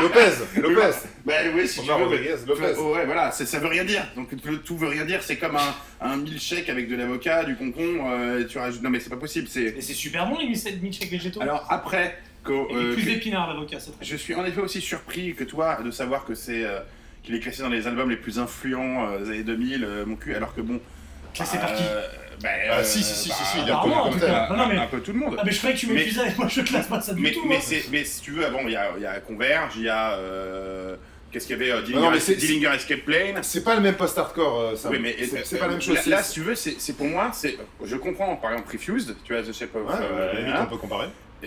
Lopez 0.00 0.20
Lopez 0.60 0.96
bah 1.24 1.32
oui, 1.54 1.66
si 1.66 1.80
Omar 1.80 1.96
tu 1.96 2.02
veux. 2.02 2.08
Rodriguez, 2.08 2.34
mais- 2.42 2.46
Lopez. 2.48 2.74
Oh, 2.78 2.94
ouais, 2.94 3.06
voilà, 3.06 3.30
c'est- 3.32 3.46
ça 3.46 3.58
veut 3.58 3.68
rien 3.68 3.84
dire. 3.84 4.02
Donc 4.16 4.28
le 4.44 4.58
tout 4.58 4.76
veut 4.76 4.88
rien 4.88 5.04
dire. 5.04 5.22
C'est 5.22 5.36
comme 5.36 5.56
un, 5.56 5.74
un 6.00 6.16
milkshake 6.16 6.68
avec 6.68 6.88
de 6.88 6.96
l'avocat, 6.96 7.44
du 7.44 7.56
concombre. 7.56 8.08
euh, 8.10 8.40
et 8.42 8.46
tu 8.46 8.58
rajoutes. 8.58 8.82
Non, 8.82 8.90
mais 8.90 9.00
c'est 9.00 9.10
pas 9.10 9.16
possible. 9.16 9.48
C'est. 9.50 9.62
Et 9.62 9.80
c'est 9.80 9.94
super 9.94 10.28
bon 10.28 10.38
les 10.38 10.46
milkshakes 10.46 11.10
végétaux. 11.10 11.40
Alors 11.40 11.66
après, 11.70 12.18
que, 12.44 12.52
et 12.52 12.74
euh, 12.74 12.92
plus 12.94 13.04
que- 13.04 13.08
d'épinards 13.10 13.48
l'avocat, 13.48 13.80
c'est 13.80 13.92
très 13.96 14.04
je 14.04 14.16
suis 14.16 14.34
en 14.34 14.44
effet 14.44 14.60
aussi 14.60 14.80
surpris 14.80 15.34
que 15.34 15.44
toi 15.44 15.78
de 15.82 15.90
savoir 15.90 16.24
que 16.24 16.34
c'est 16.34 16.64
euh, 16.64 16.80
qu'il 17.22 17.34
est 17.34 17.40
classé 17.40 17.62
dans 17.62 17.68
les 17.68 17.86
albums 17.86 18.08
les 18.10 18.16
plus 18.16 18.38
influents 18.38 19.08
euh, 19.10 19.18
des 19.24 19.30
années 19.30 19.42
2000, 19.44 19.84
euh, 19.84 20.04
mon 20.06 20.16
cul, 20.16 20.34
alors 20.34 20.54
que 20.54 20.60
bon. 20.60 20.80
Classé 21.34 21.58
par 21.58 21.72
qui 21.74 21.82
bah, 22.42 22.48
Ah, 22.70 22.78
euh, 22.78 22.84
si, 22.84 23.02
si, 23.02 23.14
si, 23.14 23.28
bah, 23.28 23.34
si, 23.38 23.44
si, 23.44 23.58
il 23.58 23.62
apparemment, 23.70 24.04
reconnu 24.04 24.20
comme 24.20 24.28
tel. 24.28 24.46
Non, 24.50 24.56
non, 24.56 24.66
mais- 24.68 24.76
un 24.78 24.86
peu 24.86 25.00
tout 25.00 25.12
le 25.12 25.18
monde. 25.18 25.36
Ah 25.38 25.42
mais 25.44 25.52
je 25.52 25.58
croyais 25.58 25.74
que 25.74 25.80
tu 25.80 25.86
m'épuisais, 25.88 26.34
moi 26.38 26.48
je 26.48 26.60
classe 26.62 26.86
pas 26.86 27.00
ça 27.00 27.12
du 27.14 27.20
mais, 27.20 27.32
tout. 27.32 27.44
mais, 27.46 27.56
hein. 27.56 27.80
mais 27.90 28.04
si 28.04 28.20
tu 28.22 28.32
veux, 28.32 28.48
bon, 28.50 28.60
il 28.64 28.72
y 28.72 28.76
a, 28.76 28.90
il 28.96 29.02
y 29.02 29.06
a 29.06 29.20
Converge, 29.20 29.74
il 29.76 29.82
y 29.84 29.88
a. 29.88 30.12
euh, 30.14 30.96
Qu'est-ce 31.32 31.46
qu'il 31.46 31.56
y 31.58 31.62
avait 31.62 31.70
euh, 31.70 31.82
Dillinger, 31.82 32.04
non, 32.06 32.10
mais 32.10 32.18
c'est- 32.18 32.34
Dillinger 32.34 32.74
Escape 32.74 33.02
Plane. 33.04 33.38
C'est 33.42 33.62
pas 33.62 33.76
le 33.76 33.80
même 33.80 33.94
post-hardcore, 33.94 34.60
euh, 34.60 34.74
ça. 34.76 34.88
Oui, 34.90 34.98
mais 35.00 35.14
c'est 35.20 35.54
euh, 35.54 35.58
pas 35.60 35.66
la 35.66 35.72
même 35.74 35.80
chose. 35.80 35.94
Là, 35.94 36.16
là, 36.16 36.22
si 36.24 36.32
tu 36.32 36.40
veux, 36.40 36.56
c'est 36.56 36.74
c'est 36.80 36.94
pour 36.96 37.06
moi, 37.06 37.30
c'est. 37.32 37.56
Je 37.84 37.94
comprends, 37.94 38.34
par 38.34 38.50
exemple, 38.50 38.72
Refused, 38.72 39.14
tu 39.22 39.32
vois, 39.32 39.42
The 39.44 39.52
Shape 39.52 39.76
of. 39.76 39.86
Ouais, 39.86 39.94
euh, 40.10 40.30
à 40.30 40.34
la 40.34 40.40
limite, 40.40 40.54
hein. 40.56 40.66
on 40.66 40.70
peut 40.70 40.76
comparer. 40.78 41.06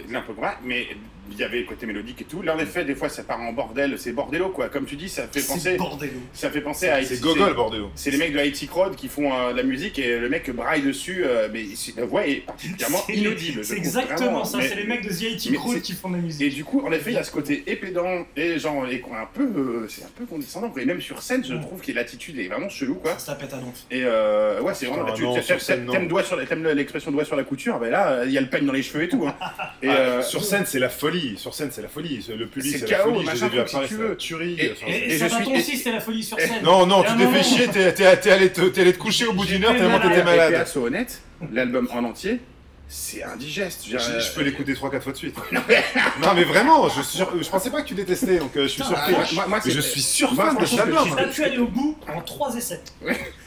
Là, 0.10 0.20
un 0.20 0.22
peu 0.22 0.34
vrai, 0.34 0.52
mais 0.64 0.88
il 1.32 1.38
y 1.38 1.44
avait 1.44 1.60
le 1.60 1.66
côté 1.66 1.86
mélodique 1.86 2.22
et 2.22 2.26
tout. 2.26 2.42
Là, 2.42 2.56
en 2.56 2.60
effet, 2.60 2.84
des 2.84 2.96
fois, 2.96 3.08
ça 3.10 3.24
part 3.24 3.40
en 3.40 3.54
bordel, 3.54 3.96
c'est 3.98 4.12
bordello, 4.12 4.50
quoi. 4.50 4.68
Comme 4.70 4.86
tu 4.86 4.96
dis, 4.96 5.08
ça 5.08 5.24
fait 5.32 5.40
C'est 5.40 5.48
penser. 5.54 5.78
bordello. 5.78 6.20
Ça 6.34 6.50
fait 6.50 6.62
penser 6.62 6.90
à. 6.90 7.04
C'est 7.04 7.22
Gogol, 7.22 7.54
bordel. 7.54 7.84
C'est 7.96 8.12
les 8.12 8.18
mecs 8.18 8.34
de 8.34 8.40
IT 8.44 8.68
Crowd 8.68 8.96
qui 8.96 9.08
font 9.08 9.32
euh, 9.34 9.52
de 9.52 9.58
la 9.58 9.64
musique 9.64 10.00
et 10.00 10.18
le 10.20 10.30
mec 10.30 10.50
braille 10.52 10.82
dessus, 10.82 11.24
euh, 11.26 11.48
mais 11.54 11.64
la 11.96 12.06
voix 12.06 12.28
est 12.28 12.38
particulièrement 12.46 12.98
C'est- 13.08 13.14
inaudible. 13.14 13.64
C'est 13.64 13.78
exactement 13.78 14.20
vraiment. 14.20 14.46
ça, 14.46 14.58
Mais- 14.58 14.68
c'est 14.68 14.76
les 14.76 14.86
mecs 14.86 15.04
de 15.04 15.10
The 15.10 15.22
IT 15.22 15.52
mais 15.52 15.58
Crowd 15.58 15.82
qui 15.82 15.94
font 15.94 16.10
de 16.10 16.16
la 16.16 16.20
Et 16.20 16.24
musique. 16.26 16.56
du 16.56 16.64
coup, 16.66 16.82
en 16.86 16.92
effet, 16.92 17.12
il 17.12 17.16
y 17.16 17.18
a 17.18 17.24
ce 17.24 17.32
côté 17.32 17.64
épédant 17.68 18.26
et 18.36 18.58
genre 18.60 18.86
et 18.88 19.04
un 19.14 19.26
peu, 19.34 19.44
euh, 19.44 19.88
c'est 19.90 20.04
un 20.04 20.10
peu 20.18 20.26
condescendant. 20.26 20.74
Et 20.78 20.86
même 20.86 21.00
sur 21.02 21.22
scène, 21.22 21.44
je 21.48 21.54
Ouais. 21.54 21.62
trouve 21.62 21.80
que 21.82 21.92
l'attitude 21.94 22.38
est 22.40 22.48
vraiment 22.48 22.70
chelou, 22.70 22.96
quoi. 22.96 23.18
Ça 23.18 23.36
pète 23.36 23.54
à 23.54 23.58
donf. 23.58 23.84
Et 23.92 24.02
euh, 24.04 24.60
ouais, 24.62 24.74
c'est 24.74 24.88
vraiment. 24.88 25.06
Putain, 25.06 25.16
tu 25.18 25.24
non, 25.24 25.36
tu- 25.36 25.40
sur 25.42 25.48
t'aimes- 25.48 25.60
scène, 25.60 25.86
non. 25.86 25.94
t'aimes 25.94 26.08
doigt 26.08 26.24
sur 26.24 26.36
l'expression 26.38 27.12
doigt 27.12 27.26
sur 27.26 27.36
la 27.36 27.44
couture, 27.44 27.80
ben 27.80 27.90
là, 27.92 28.26
il 28.26 28.32
y 28.32 28.38
a 28.38 28.42
le 28.42 28.48
peigne 28.50 28.66
dans 28.66 28.74
les 28.74 28.84
cheveux 28.84 29.04
et 29.04 29.10
tout. 29.10 29.24
Et, 29.84 29.90
Ah, 29.90 29.96
euh, 29.96 30.22
sur 30.24 30.44
scène, 30.46 30.64
c'est 30.66 30.80
la 30.80 30.88
folie. 30.90 31.38
Sur 31.38 31.54
scène, 31.54 31.70
c'est 31.72 31.82
la 31.82 31.90
folie. 31.90 32.26
Le 32.30 32.48
public, 32.48 32.78
C'est 32.80 32.90
la 32.90 33.00
folie. 33.00 33.20
Je 33.22 33.26
machin, 33.26 33.50
les 33.52 33.60
ai 33.60 33.68
si 33.68 33.76
tu 33.76 33.88
c'est 33.90 33.94
veux. 33.96 34.16
tuerie. 34.18 34.56
Et- 34.58 34.72
enfin, 34.72 34.86
Et, 34.88 34.92
Et 34.92 35.14
et 35.14 35.18
je 35.18 35.26
suis- 35.28 35.56
aussi, 35.58 35.78
c'était 35.78 35.92
la 35.92 36.00
folie 36.00 36.24
sur 36.24 36.40
scène. 36.40 36.64
Non, 36.64 36.86
non, 36.86 37.04
tu 37.04 37.16
t'es 37.18 37.28
fait 37.28 37.44
chier, 37.44 37.68
t'es 37.68 37.94
t'es- 37.94 38.18
t'es 38.18 38.32
allé 38.32 38.52
te 38.52 38.62
t'es 38.62 38.82
allé 38.82 38.94
te 38.94 38.98
coucher 38.98 39.26
au 39.28 39.34
bout 39.34 39.46
d'une 39.46 39.64
heure 39.66 39.76
tellement 39.76 40.00
t'étais 40.00 40.24
malade. 40.24 40.52
Et 40.52 40.54
malade. 40.54 40.68
PA 40.74 40.80
honnête, 40.80 41.22
l'album 41.52 41.90
en 41.94 42.04
entier, 42.06 42.40
c'est 42.88 43.24
indigeste. 43.24 43.84
Je, 43.90 43.98
je 43.98 44.32
peux 44.34 44.42
l'écouter 44.44 44.74
3-4 44.74 45.02
fois 45.04 45.12
de 45.12 45.18
suite. 45.18 45.36
non 45.52 46.34
mais 46.34 46.44
vraiment, 46.46 46.88
je, 46.90 47.02
suis 47.02 47.18
sur- 47.18 47.44
je 47.44 47.50
pensais 47.50 47.70
pas 47.70 47.82
que 47.82 47.88
tu 47.88 47.94
détestais, 47.96 48.38
donc 48.38 48.56
euh, 48.56 48.64
je 48.64 48.68
suis 48.70 48.84
surpris. 48.84 49.12
moi- 49.12 49.26
moi- 49.34 49.48
moi, 49.48 49.60
je 49.66 49.80
suis 49.82 50.02
sur 50.02 50.34
moi, 50.34 50.46
fan 50.48 50.58
de 50.62 50.66
cet 50.66 50.80
album. 50.80 51.00
je- 51.04 51.10
J'ai 51.10 51.16
pas 51.16 51.24
pu 51.26 51.44
aller 51.44 51.58
au 51.58 51.68
bout 51.68 51.98
en 52.16 52.22
3 52.22 52.56
essais. 52.56 52.82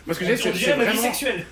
Parce 0.06 0.18
que 0.18 0.24
j'ai, 0.24 0.36
c'est, 0.36 0.54
c'est 0.54 0.76
ma 0.76 0.84
vie 0.84 0.90
vraiment. 0.96 1.02
sexuelle. 1.02 1.46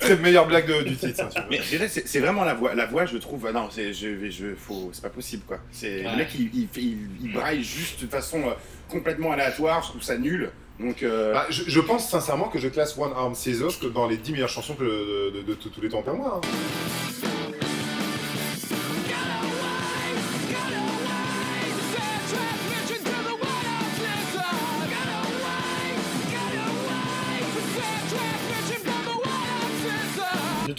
Très 0.00 0.16
meilleure 0.16 0.46
blague 0.46 0.66
de- 0.66 0.82
du 0.88 0.96
titre. 0.96 1.22
hein, 1.24 1.28
tu 1.34 1.40
vois. 1.40 1.46
Mais 1.50 1.58
je 1.58 1.68
dirais, 1.68 1.88
c'est, 1.88 2.06
c'est 2.06 2.20
vraiment 2.20 2.44
la 2.44 2.54
voix. 2.54 2.74
La 2.74 2.86
voix, 2.86 3.06
je 3.06 3.16
trouve. 3.16 3.46
ah 3.48 3.52
Non, 3.52 3.68
c'est, 3.70 3.92
je, 3.92 4.30
je, 4.30 4.54
faut, 4.54 4.90
c'est 4.92 5.02
pas 5.02 5.08
possible, 5.10 5.42
quoi. 5.46 5.58
C'est, 5.72 6.04
Ouais. 6.04 6.10
Le 6.12 6.16
mec, 6.18 6.28
il, 6.38 6.50
il, 6.54 6.68
fait- 6.68 6.80
il, 6.82 6.98
il 7.22 7.32
braille 7.32 7.62
juste 7.62 8.02
de 8.02 8.06
façon 8.08 8.40
euh, 8.40 8.52
complètement 8.88 9.32
aléatoire. 9.32 9.82
Je 9.82 9.88
trouve 9.90 10.02
ça 10.02 10.18
nul. 10.18 10.50
Donc. 10.78 11.02
euh, 11.02 11.32
Bah, 11.32 11.46
je, 11.50 11.62
je 11.66 11.80
pense 11.80 12.08
sincèrement 12.08 12.48
que 12.48 12.58
je 12.58 12.68
classe 12.68 12.96
One 12.98 13.12
Arm 13.16 13.34
Scissors 13.34 13.72
dans 13.94 14.06
les 14.08 14.16
10 14.16 14.32
meilleures 14.32 14.48
chansons 14.48 14.74
que 14.74 14.84
de, 14.84 15.30
de- 15.38 15.42
de- 15.42 15.46
de 15.48 15.54
tous 15.54 15.80
les 15.80 15.88
temps 15.88 16.02
pour 16.02 16.14
moi. 16.14 16.40
hein. 16.42 17.28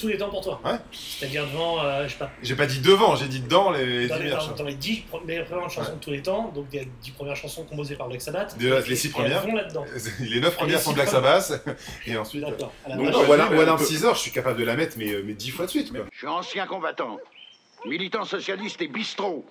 Tous 0.02 0.08
les 0.08 0.18
temps 0.18 0.30
pour 0.30 0.42
toi. 0.42 0.60
Ouais. 0.66 0.72
C'est-à-dire 0.92 1.46
devant, 1.46 1.84
euh, 1.84 2.04
je 2.08 2.12
sais 2.14 2.18
pas, 2.20 2.30
J'ai 2.44 2.56
pas 2.56 2.66
dit 2.66 2.80
devant, 2.80 3.16
j'ai 3.16 3.28
dit 3.28 3.40
dans 3.40 3.72
les 3.72 4.02
10 4.04 4.08
dans 4.10 4.16
les, 4.16 4.24
meilleures 4.24 4.38
dans, 4.40 4.44
chansons. 4.46 4.56
dans 4.58 4.64
les 4.66 4.74
10 4.76 4.98
pro- 5.02 5.22
meilleures 5.22 5.46
premières 5.46 5.70
chansons 5.70 5.90
Ouais. 5.92 5.96
de 5.98 6.04
tous 6.04 6.12
les 6.12 6.22
temps, 6.22 6.52
donc 6.54 6.68
des 6.70 6.88
10 7.02 7.12
premières 7.12 7.36
chansons 7.36 7.64
composées 7.64 7.96
par 7.96 8.08
Black 8.10 8.22
Sabbath. 8.22 8.58
Déjà, 8.58 8.80
les 8.82 8.96
six 8.96 9.08
et 9.08 9.12
premières. 9.12 9.44
Elles 9.44 9.50
vont 9.52 9.56
là-dedans. 9.56 9.86
Les 10.20 10.40
9 10.42 10.56
premières 10.56 10.80
sont 10.82 10.94
Black 10.94 11.08
Sabbath, 11.08 11.64
et 12.08 12.18
ensuite. 12.18 12.42
D'accord. 12.44 12.74
One, 12.88 13.40
Arm 13.70 13.80
Scissors, 13.80 14.16
je 14.16 14.20
suis 14.22 14.32
capable 14.32 14.60
de 14.60 14.66
la 14.66 14.76
mettre, 14.76 14.96
mais, 14.98 15.12
euh, 15.14 15.24
mais 15.26 15.34
10 15.34 15.52
fois 15.52 15.66
de 15.66 15.72
suite. 15.72 15.92
Quoi. 15.92 16.02
Je 16.12 16.18
suis 16.18 16.28
ancien 16.28 16.66
combattant, 16.68 17.18
militant 17.86 18.26
socialiste 18.26 18.82
et 18.82 18.88
bistrot. 18.88 19.46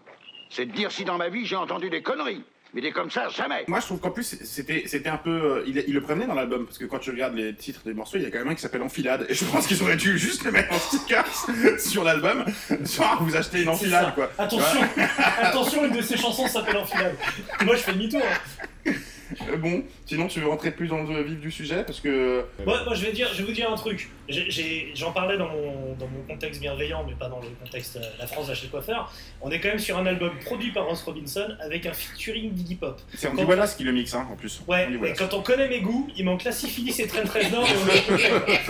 C'est 0.51 0.67
de 0.67 0.73
dire 0.73 0.91
si 0.91 1.05
dans 1.05 1.17
ma 1.17 1.29
vie 1.29 1.47
j'ai 1.47 1.57
entendu 1.57 1.91
des 1.91 2.03
conneries. 2.03 2.43
Il 2.77 2.87
est 2.87 2.93
comme 2.93 3.11
ça, 3.11 3.29
jamais. 3.29 3.65
Moi, 3.67 3.81
je 3.81 3.87
trouve 3.87 3.99
qu'en 3.99 4.11
plus, 4.13 4.39
c'était, 4.45 4.85
c'était 4.87 5.09
un 5.09 5.17
peu. 5.17 5.31
euh, 5.31 5.65
Il, 5.67 5.83
il 5.89 5.95
le 5.95 6.01
prévenait 6.01 6.27
dans 6.27 6.35
l'album, 6.35 6.67
parce 6.67 6.79
que 6.79 6.85
quand 6.85 6.99
tu 7.01 7.11
regardes 7.11 7.35
les 7.35 7.55
titres 7.55 7.81
des 7.85 7.95
morceaux, 7.95 8.17
il 8.17 8.23
y 8.23 8.27
a 8.27 8.31
quand 8.31 8.39
même 8.39 8.49
un 8.49 8.55
qui 8.55 8.63
s'appelle 8.63 8.83
Enfilade. 8.83 9.27
Et 9.29 9.35
je 9.35 9.45
pense 9.45 9.67
qu'ils 9.67 9.83
auraient 9.83 9.97
dû 9.97 10.17
juste 10.19 10.45
le 10.45 10.53
mettre 10.53 10.73
en 10.73 10.79
sticker 10.79 11.25
sur 11.81 12.05
l'album. 12.05 12.45
Genre, 12.85 13.19
vous 13.23 13.35
achetez 13.35 13.59
une 13.59 13.65
C'est 13.65 13.71
enfilade, 13.71 14.05
ça. 14.07 14.11
quoi. 14.13 14.31
Attention, 14.39 14.81
attention, 15.43 15.85
une 15.87 15.97
de 15.97 16.03
ces 16.03 16.17
chansons 16.17 16.47
s'appelle 16.47 16.77
Enfilade. 16.77 17.17
Moi, 17.65 17.75
je 17.75 17.81
fais 17.83 17.93
demi-tour. 17.93 18.23
hein. 18.23 18.65
Euh, 18.87 19.57
bon, 19.59 19.85
sinon, 20.07 20.27
tu 20.27 20.41
veux 20.41 20.49
rentrer 20.49 20.73
plus 20.73 20.89
dans 20.89 21.05
le 21.05 21.23
vif 21.23 21.39
du 21.39 21.53
sujet, 21.53 21.85
parce 21.85 22.01
que. 22.01 22.45
Moi, 22.67 22.83
moi, 22.85 22.95
je 22.95 23.05
vais 23.07 23.13
dire, 23.13 23.29
je 23.33 23.39
vais 23.39 23.45
vous 23.45 23.53
dire 23.53 23.71
un 23.71 23.77
truc. 23.77 24.09
J'ai- 24.29 24.51
j'ai- 24.51 24.91
J'en 24.95 25.13
parlais 25.13 25.39
dans 25.39 25.49
mon, 25.49 25.95
dans 25.95 26.09
mon 26.09 26.23
contexte 26.29 26.61
bienveillant, 26.61 27.05
mais 27.07 27.15
pas 27.15 27.29
dans 27.29 27.39
le 27.41 27.47
contexte 27.65 27.97
euh, 27.97 28.01
la 28.19 28.27
France 28.27 28.49
va 28.49 28.55
chez 28.55 28.67
le 28.67 28.71
coiffeur. 28.73 29.13
On 29.41 29.51
est 29.53 29.61
quand 29.61 29.69
même 29.69 29.79
sur 29.79 29.97
un 29.99 30.07
album 30.07 30.33
produit 30.45 30.73
par 30.73 30.87
Ross 30.87 31.03
Robinson 31.03 31.47
avec 31.61 31.87
un 31.87 31.93
featuring 31.93 32.53
d'Iggy 32.53 32.75
Pop. 32.75 33.01
C'est 33.15 33.29
Andy 33.29 33.45
Wallace 33.45 33.77
qui 33.77 33.85
le 33.85 33.93
mixe, 33.93 34.15
hein, 34.15 34.27
en 34.31 34.35
plus. 34.37 34.63
Ouais, 34.67 34.85
Andy 34.87 34.95
et 34.95 34.99
Wallace. 34.99 35.19
quand 35.19 35.33
on 35.35 35.43
connaît 35.43 35.69
mes 35.69 35.81
goûts, 35.81 36.09
il 36.17 36.25
manque 36.25 36.43
la 36.45 36.53
syphilis 36.53 36.99
et 36.99 37.07
Train 37.07 37.23
13 37.23 37.53
Nord 37.53 37.67
et 37.69 37.73
on 37.73 37.87
est 37.89 37.99
à 37.99 38.03
peu 38.03 38.17
près, 38.17 38.61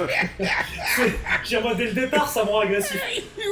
quoi. 1.63 1.75
Dès 1.75 1.87
le 1.87 1.93
départ, 1.93 2.29
ça 2.29 2.45
me 2.45 2.51
rend 2.51 2.61
agressif. 2.61 3.03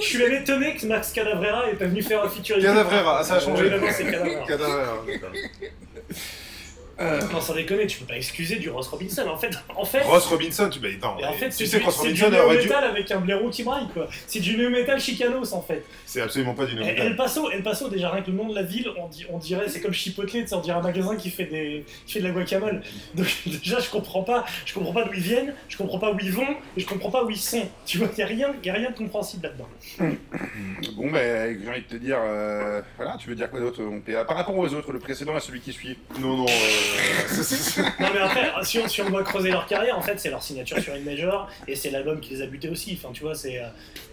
Je 0.03 0.07
suis 0.07 0.19
même 0.19 0.33
étonné 0.35 0.75
que 0.77 0.85
Max 0.87 1.13
Cadavrera 1.13 1.71
est 1.71 1.75
pas 1.75 1.87
venu 1.87 2.03
faire 2.03 2.23
un 2.23 2.29
featuring. 2.29 2.63
Cadavrera, 2.63 3.23
ça 3.25 3.35
a 3.37 3.41
changé. 3.41 3.63
Évidemment, 3.67 3.87
c'est 3.91 4.05
Cadavrera. 4.05 4.47
Cadavrera, 4.47 5.05
d'accord. 6.99 7.33
Non, 7.33 7.41
sans 7.41 7.55
déconner, 7.55 7.87
tu 7.87 7.99
peux 7.99 8.07
pas 8.07 8.17
excuser 8.17 8.57
du 8.57 8.71
Ross 8.71 8.89
Robinson. 8.89 9.27
En 9.29 9.37
fait, 9.37 9.51
en 9.77 9.85
fait, 9.85 10.01
Ross 10.01 10.27
Robinson, 10.27 10.69
tu, 10.71 10.81
bah, 10.81 10.89
non, 11.03 11.25
en 11.27 11.33
fait 11.35 11.47
tu 11.51 11.53
c'est 11.53 11.67
sais 11.67 11.79
du, 11.79 11.85
que 11.85 11.91
Ross 11.91 12.01
c'est 12.03 12.13
du 12.13 12.23
Robinson 12.25 12.45
aurait 12.45 12.57
dû. 12.59 12.63
néo-metal 12.69 12.85
avec 12.91 13.11
un 13.13 13.21
blaireau 13.21 13.51
qui 13.51 13.63
braille, 13.63 13.87
quoi. 13.95 14.09
C'est 14.27 14.41
du 14.41 14.57
néo-metal 14.57 15.01
chicanos, 15.01 15.53
en 15.53 15.63
fait. 15.63 15.85
C'est 16.07 16.21
absolument 16.21 16.55
pas 16.55 16.67
du 16.67 16.75
néo 16.75 16.85
El 16.85 17.17
Paso, 17.17 17.51
El 17.51 17.63
Paso, 17.63 17.89
déjà 17.89 18.11
rien 18.11 18.23
que 18.23 18.31
le 18.31 18.37
nom 18.37 18.49
de 18.49 18.55
la 18.55 18.63
ville, 18.63 18.89
on, 18.99 19.07
di- 19.09 19.27
on 19.31 19.39
dirait, 19.39 19.69
c'est 19.69 19.81
comme 19.81 19.93
Chipotle, 19.93 20.45
on 20.53 20.61
dirait 20.61 20.79
un 20.79 20.83
magasin 20.83 21.17
qui 21.17 21.31
fait, 21.31 21.45
des, 21.47 21.85
qui 22.07 22.15
fait 22.15 22.21
de 22.21 22.25
la 22.27 22.31
guacamole. 22.33 22.83
Donc 23.15 23.27
déjà, 23.47 23.79
je 23.81 23.91
comprends 23.91 24.23
pas, 24.23 24.45
je 24.65 24.75
comprends 24.75 24.93
pas 24.93 25.05
d'où 25.05 25.13
ils 25.15 25.21
viennent, 25.21 25.55
je 25.69 25.77
comprends 25.77 25.99
pas 25.99 26.11
où 26.13 26.19
ils 26.21 26.33
vont, 26.33 26.49
et 26.77 26.81
je 26.81 26.87
comprends 26.87 27.11
pas 27.11 27.25
où 27.25 27.31
ils 27.31 27.37
sont. 27.37 27.69
Tu 27.87 27.99
vois, 27.99 28.09
y 28.17 28.23
a 28.23 28.27
rien, 28.27 28.53
y 28.65 28.71
a 28.71 28.73
rien 28.73 28.91
de 28.91 28.97
compréhensible 28.97 29.45
là-dedans. 29.47 29.69
Bon, 30.97 31.11
ben, 31.11 31.59
j'ai 31.63 31.69
envie 31.71 31.83
de 31.83 31.87
te 31.87 31.97
dire. 31.97 32.19
euh, 32.21 32.81
voilà, 32.97 33.17
tu 33.21 33.29
veux 33.29 33.35
dire 33.37 33.51
quoi 33.51 33.61
d'autre 33.61 33.83
mon 33.83 34.01
P.A. 34.01 34.25
Par 34.25 34.37
rapport 34.37 34.57
aux 34.57 34.73
autres, 34.75 34.93
le 34.93 34.99
précédent 34.99 35.37
et 35.37 35.41
celui 35.41 35.61
qui 35.61 35.73
suit. 35.73 35.97
Non, 36.21 36.37
non. 36.39 36.47
euh, 36.47 36.49
Non 38.01 38.09
mais 38.13 38.21
après, 38.21 38.53
si 38.63 38.79
on, 38.79 38.89
si 38.89 39.03
on 39.03 39.11
doit 39.11 39.23
creuser 39.23 39.51
leur 39.51 39.67
carrière, 39.67 39.97
en 39.99 40.03
fait, 40.03 40.19
c'est 40.19 40.31
leur 40.31 40.43
signature 40.43 40.79
sur 40.81 40.95
une 40.95 41.05
major, 41.05 41.49
et 41.67 41.75
c'est 41.77 41.91
l'album 41.91 42.21
qui 42.21 42.35
les 42.35 42.43
a 42.43 42.47
butés 42.47 42.69
aussi. 42.69 42.99
Enfin, 43.01 43.13
tu 43.13 43.23
vois, 43.23 43.35
c'est... 43.35 43.59
euh, 43.59 43.67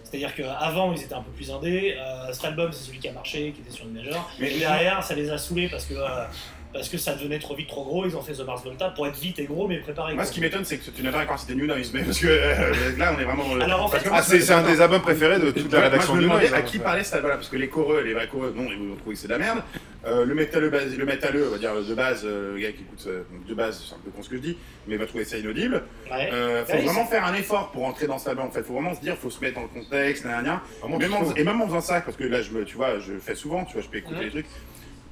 C'est-à-dire 0.04 0.34
qu'avant, 0.34 0.92
ils 0.92 1.02
étaient 1.02 1.14
un 1.14 1.22
peu 1.22 1.30
plus 1.32 1.50
indés. 1.50 1.96
Euh, 1.98 2.32
cet 2.32 2.44
album, 2.44 2.72
c'est 2.72 2.84
celui 2.86 2.98
qui 2.98 3.08
a 3.08 3.12
marché, 3.12 3.52
qui 3.52 3.60
était 3.62 3.70
sur 3.76 3.86
une 3.86 3.94
major. 3.94 4.30
Mais- 4.38 4.50
Mais 4.52 4.58
derrière, 4.58 5.02
ça 5.02 5.14
les 5.14 5.30
a 5.30 5.38
saoulés 5.38 5.68
parce 5.68 5.84
que, 5.86 5.94
euh, 5.94 6.24
parce 6.72 6.88
que 6.88 6.98
ça 6.98 7.14
devenait 7.14 7.38
trop 7.38 7.54
vite, 7.54 7.68
trop 7.68 7.84
gros. 7.84 8.04
Ils 8.06 8.16
ont 8.16 8.22
fait 8.22 8.34
The 8.34 8.44
Mars 8.46 8.62
Volta 8.64 8.90
pour 8.90 9.06
être 9.06 9.18
vite 9.18 9.38
et 9.38 9.44
gros, 9.44 9.66
mais 9.68 9.78
préparé. 9.78 10.14
Moi, 10.14 10.24
ce 10.24 10.32
qui 10.32 10.40
m'étonne, 10.40 10.64
c'est 10.64 10.78
que 10.78 10.90
tu 10.90 11.02
n'as 11.02 11.12
pas 11.12 11.22
encore 11.22 11.38
cité 11.38 11.54
New 11.54 11.66
Noise, 11.66 11.90
mais 11.94 12.02
parce 12.02 12.18
que 12.18 12.26
euh, 12.28 12.96
là, 12.98 13.14
on 13.16 13.20
est 13.20 13.24
vraiment 13.24 13.54
le. 13.54 13.62
Alors, 13.62 13.84
en 13.84 13.88
fait- 13.88 14.06
Ah, 14.12 14.22
c'est 14.22 14.40
c'est 14.40 14.52
un 14.52 14.62
des 14.62 14.80
albums 14.80 15.00
préférés 15.02 15.38
de 15.38 15.50
toute 15.50 15.72
la 15.72 15.80
rédaction 15.80 16.14
moi, 16.14 16.20
je 16.22 16.26
du 16.26 16.26
me 16.26 16.30
demandais 16.32 16.48
Noise. 16.50 16.54
à 16.60 16.62
qui 16.62 16.78
parlait 16.78 17.04
ça, 17.04 17.20
voilà, 17.20 17.36
parce 17.36 17.48
que 17.48 17.56
les 17.56 17.68
choreux, 17.68 18.02
les 18.02 18.14
vrais 18.14 18.28
choreux, 18.28 18.52
non, 18.56 18.66
ils 18.70 18.78
vont 18.78 18.96
trouver 18.96 19.14
que 19.14 19.20
c'est 19.20 19.28
de 19.28 19.32
la 19.32 19.38
merde. 19.38 19.62
Euh, 20.06 20.24
le 20.24 20.34
métalleux, 20.36 20.70
base- 20.70 20.96
le 20.96 21.04
métalleux, 21.04 21.46
on 21.48 21.50
va 21.52 21.58
dire 21.58 21.74
de 21.74 21.94
base, 21.94 22.22
euh, 22.24 22.54
le 22.54 22.60
gars 22.60 22.70
qui 22.70 22.82
écoute 22.82 23.02
euh, 23.08 23.22
de 23.48 23.54
base, 23.54 23.82
c'est 23.88 23.94
un 23.94 23.98
peu 24.04 24.10
con 24.10 24.22
ce 24.22 24.28
que 24.28 24.36
je 24.36 24.40
dis, 24.42 24.56
mais 24.86 24.94
il 24.94 24.98
va 24.98 25.06
trouver 25.06 25.24
ça 25.24 25.36
inaudible. 25.36 25.82
Ouais. 26.08 26.30
Euh, 26.32 26.64
faut 26.64 26.74
Ouais, 26.74 26.82
vraiment 26.82 27.06
faire 27.06 27.24
un 27.24 27.34
effort 27.34 27.72
pour 27.72 27.84
entrer 27.84 28.06
dans 28.06 28.18
cet 28.18 28.28
album, 28.28 28.46
en 28.46 28.50
fait. 28.52 28.62
Faut 28.62 28.74
vraiment 28.74 28.94
se 28.94 29.00
dire, 29.00 29.16
faut 29.16 29.30
se 29.30 29.40
mettre 29.40 29.56
dans 29.56 29.62
le 29.62 29.68
contexte, 29.68 30.24
nan, 30.24 30.34
nan, 30.36 30.44
nan. 30.44 30.58
Vraiment, 30.80 30.98
Même 30.98 31.08
tu 31.10 31.14
en- 31.16 31.20
trouves 31.22 31.34
et 31.38 31.42
même 31.42 31.60
en 31.60 31.66
faisant 31.66 31.80
ça, 31.80 32.00
parce 32.02 32.16
que 32.16 32.22
là, 32.24 32.40
je, 32.40 32.56
tu 32.58 32.76
vois, 32.76 33.00
je 33.00 33.14
fais 33.20 33.34
souvent, 33.34 33.64
tu 33.64 33.72
vois, 33.72 33.82
je 33.82 33.88
peux 33.88 33.98
écouter 33.98 34.18
Ouais. 34.18 34.24
les 34.26 34.30
trucs. 34.30 34.46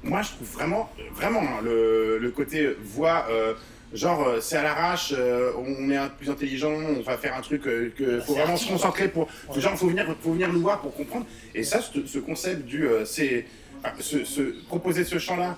Moi, 0.05 0.21
je 0.21 0.29
trouve 0.29 0.47
vraiment, 0.47 0.89
vraiment 1.13 1.41
hein, 1.41 1.61
le, 1.63 2.17
le 2.19 2.31
côté 2.31 2.69
voix. 2.83 3.25
euh, 3.29 3.53
Genre, 3.93 4.27
euh, 4.27 4.41
c'est 4.41 4.57
à 4.57 4.63
l'arrache, 4.63 5.13
euh, 5.17 5.51
on 5.57 5.89
est 5.89 5.95
un 5.95 6.07
peu 6.09 6.15
plus 6.17 6.29
intelligent, 6.29 6.71
on 6.71 7.01
va 7.01 7.17
faire 7.17 7.33
un 7.35 7.41
truc 7.41 7.65
euh, 7.65 7.93
que 7.97 8.19
faut 8.19 8.33
vraiment 8.33 8.57
se 8.57 8.67
concentrer 8.67 9.07
pour. 9.07 9.29
Genre, 9.55 9.77
faut 9.77 9.87
venir, 9.87 10.05
faut 10.21 10.33
venir 10.33 10.51
nous 10.51 10.59
voir 10.61 10.81
pour 10.81 10.93
comprendre. 10.95 11.25
Et 11.53 11.63
ça, 11.63 11.79
ce, 11.81 12.05
ce 12.05 12.19
concept 12.19 12.65
du, 12.65 12.85
c'est, 13.05 13.45
enfin, 13.79 13.93
ce, 13.99 14.25
ce- 14.25 14.53
proposer 14.67 15.05
ce 15.05 15.17
chant-là 15.17 15.57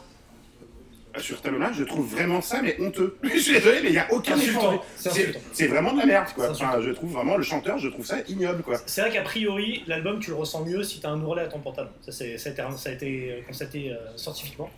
sur 1.19 1.37
cet 1.37 1.45
album-là, 1.45 1.71
je 1.73 1.83
trouve 1.83 2.07
vraiment 2.09 2.41
ça, 2.41 2.61
mais 2.61 2.75
honteux. 2.79 3.17
je 3.23 3.37
suis 3.37 3.53
désolé, 3.53 3.79
mais 3.81 3.89
il 3.89 3.93
n'y 3.93 3.97
a 3.97 4.11
aucun 4.11 4.37
effort. 4.37 4.85
c'est 4.95 5.33
C'est 5.53 5.67
vraiment 5.67 5.93
de 5.93 5.99
la 5.99 6.05
merde, 6.05 6.27
quoi. 6.33 6.51
Enfin, 6.51 6.79
je 6.81 6.91
trouve 6.91 7.11
vraiment 7.11 7.37
le 7.37 7.43
chanteur, 7.43 7.77
je 7.77 7.89
trouve 7.89 8.05
ça 8.05 8.17
ignoble, 8.27 8.63
quoi. 8.63 8.77
C'est 8.85 9.01
vrai 9.01 9.11
qu'a 9.11 9.21
priori, 9.21 9.83
l'album, 9.87 10.19
tu 10.19 10.29
le 10.29 10.35
ressens 10.35 10.65
mieux 10.65 10.83
si 10.83 10.99
t'as 10.99 11.09
un 11.09 11.21
ourlet 11.21 11.43
à 11.43 11.47
ton 11.47 11.59
pantalon. 11.59 11.89
Ça, 12.01 12.23
a 12.23 12.27
été, 12.27 12.37
ça 12.37 12.49
a 12.89 12.91
été 12.91 13.31
euh, 13.31 13.41
constaté 13.45 13.91
euh, 13.91 13.95
scientifiquement. 14.15 14.69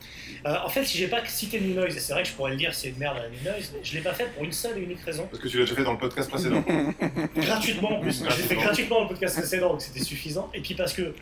Euh, 0.46 0.55
en 0.65 0.69
fait, 0.69 0.86
si 0.86 0.98
j'ai 0.98 1.08
pas 1.08 1.25
cité 1.25 1.60
New 1.60 1.74
Noise, 1.75 1.96
et 1.96 2.00
c'est 2.00 2.13
vrai 2.13 2.24
que 2.24 2.29
je 2.29 2.34
pourrais 2.34 2.51
le 2.51 2.58
dire, 2.58 2.74
c'est 2.74 2.89
une 2.89 2.98
merde 2.98 3.17
à 3.17 3.24
la 3.24 3.29
New 3.29 3.43
Noise, 3.43 3.74
je 3.84 3.93
l'ai 3.93 4.01
pas 4.01 4.13
fait 4.13 4.27
pour 4.34 4.43
une 4.43 4.51
seule 4.51 4.77
et 4.77 4.81
unique 4.81 5.01
raison. 5.01 5.27
Parce 5.29 5.41
que 5.41 5.48
tu 5.48 5.58
l'as 5.58 5.65
déjà 5.65 5.75
fait 5.75 5.84
dans 5.84 5.93
le 5.93 6.00
podcast 6.00 6.29
précédent. 6.29 6.63
gratuitement 7.36 7.98
en 7.98 8.01
plus. 8.01 8.24
J'ai 8.24 8.29
fait 8.29 8.55
Gratuitement. 8.55 8.63
gratuitement 8.63 8.96
dans 8.98 9.03
le 9.03 9.10
podcast 9.10 9.38
précédent, 9.38 9.69
donc 9.72 9.81
c'était 9.81 10.03
suffisant. 10.03 10.50
Et 10.53 10.62
puis 10.62 10.75
parce 10.75 10.93
que 10.93 11.13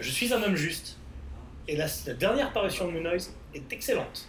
je 0.00 0.10
suis 0.10 0.32
un 0.32 0.42
homme 0.42 0.56
juste, 0.56 0.98
et 1.68 1.76
la, 1.76 1.86
la 2.06 2.14
dernière 2.14 2.52
parution 2.52 2.86
de 2.88 2.92
New 2.92 3.02
Noise 3.02 3.34
est 3.54 3.72
excellente. 3.72 4.28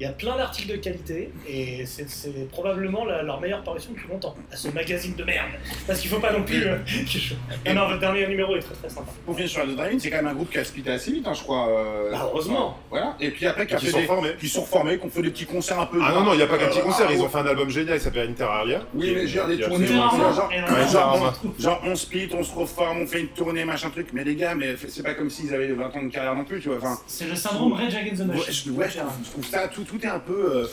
Il 0.00 0.04
y 0.04 0.06
a 0.06 0.12
plein 0.12 0.34
d'articles 0.34 0.70
de 0.72 0.76
qualité, 0.76 1.30
et 1.46 1.84
c'est 1.84 2.06
probablement 2.50 3.04
la- 3.04 3.22
leur 3.22 3.38
meilleure 3.38 3.62
parution 3.62 3.90
depuis 3.92 4.08
longtemps, 4.08 4.34
à 4.50 4.56
ce 4.56 4.68
magazine 4.68 5.14
de 5.14 5.24
merde. 5.24 5.50
Parce 5.86 6.00
qu'il 6.00 6.08
faut 6.08 6.20
pas 6.20 6.32
non 6.32 6.42
plus... 6.42 6.64
euh, 6.66 6.78
Non, 7.66 7.74
non, 7.74 7.86
votre 7.88 8.00
dernier 8.00 8.26
numéro 8.26 8.56
est 8.56 8.60
très 8.60 8.74
très 8.74 8.88
sympa. 8.88 9.12
Pour 9.26 9.34
finir 9.34 9.50
sur 9.50 9.60
la 9.66 9.74
Drive, 9.74 9.98
c'est 10.00 10.08
quand 10.08 10.16
même 10.16 10.28
un 10.28 10.32
groupe 10.32 10.50
qui 10.50 10.56
a 10.58 10.64
splitté 10.64 10.90
assez 10.90 11.12
vite, 11.12 11.26
hein, 11.28 11.34
je 11.34 11.42
crois. 11.42 11.68
euh, 11.68 12.12
Bah, 12.12 12.30
heureusement. 12.32 12.78
Voilà. 12.88 13.14
Et 13.20 13.30
puis 13.30 13.46
après, 13.46 13.66
qui, 13.66 13.76
fait 13.76 13.90
sont 13.90 13.98
des- 14.00 14.04
formés. 14.06 14.30
qui 14.40 14.48
sont 14.48 14.62
reformés, 14.62 14.98
qui 14.98 15.04
ont 15.04 15.10
fait 15.10 15.20
des 15.20 15.30
petits 15.30 15.44
concerts 15.44 15.78
un 15.80 15.84
peu. 15.86 15.98
Ah 16.02 16.12
non, 16.14 16.22
non, 16.22 16.32
il 16.32 16.38
n'y 16.38 16.42
a 16.44 16.46
pas 16.46 16.56
qu'un 16.56 16.68
petit 16.68 16.78
Euh, 16.78 16.82
concert. 16.84 17.06
ah, 17.06 17.12
Ils 17.12 17.20
ont 17.20 17.28
fait 17.28 17.38
un 17.38 17.46
album 17.46 17.68
génial, 17.68 17.96
il 17.96 18.00
s'appelle 18.00 18.30
Inter 18.30 18.44
Alia. 18.50 18.80
Oui, 18.94 19.12
mais 19.14 19.26
j'ai 19.26 19.44
des 19.48 19.60
tournées, 19.60 19.84
excellent. 19.84 20.32
genre, 20.32 20.50
on- 21.44 21.46
non. 21.46 21.54
Genre, 21.58 21.82
on 21.84 21.94
split, 21.94 22.30
on 22.34 22.42
se 22.42 22.54
reforme, 22.54 23.02
on 23.02 23.06
fait 23.06 23.20
une 23.20 23.28
tournée, 23.28 23.66
machin 23.66 23.90
truc. 23.90 24.08
Mais 24.14 24.24
les 24.24 24.34
gars, 24.34 24.54
mais 24.54 24.76
c'est 24.88 25.02
pas 25.02 25.12
comme 25.12 25.28
s'ils 25.28 25.52
avaient 25.54 25.68
20 25.72 25.94
ans 25.94 26.02
de 26.02 26.08
carrière 26.08 26.34
non 26.34 26.44
plus, 26.46 26.58
tu 26.60 26.70
vois. 26.70 26.78
C'est 27.06 27.26
le 27.28 27.34
syndrome 27.34 27.74
Rage 27.74 27.94
Against 27.94 28.16
the 28.22 28.28
ouais, 28.30 28.36
Machine. 28.36 28.72
je, 28.72 28.78
ouais, 28.78 28.88
je 28.88 29.30
trouve 29.30 29.44
ça, 29.44 29.68
tout, 29.68 29.84
tout 29.90 30.04
est 30.04 30.08
un 30.08 30.18
peu. 30.20 30.56
euh, 30.56 30.66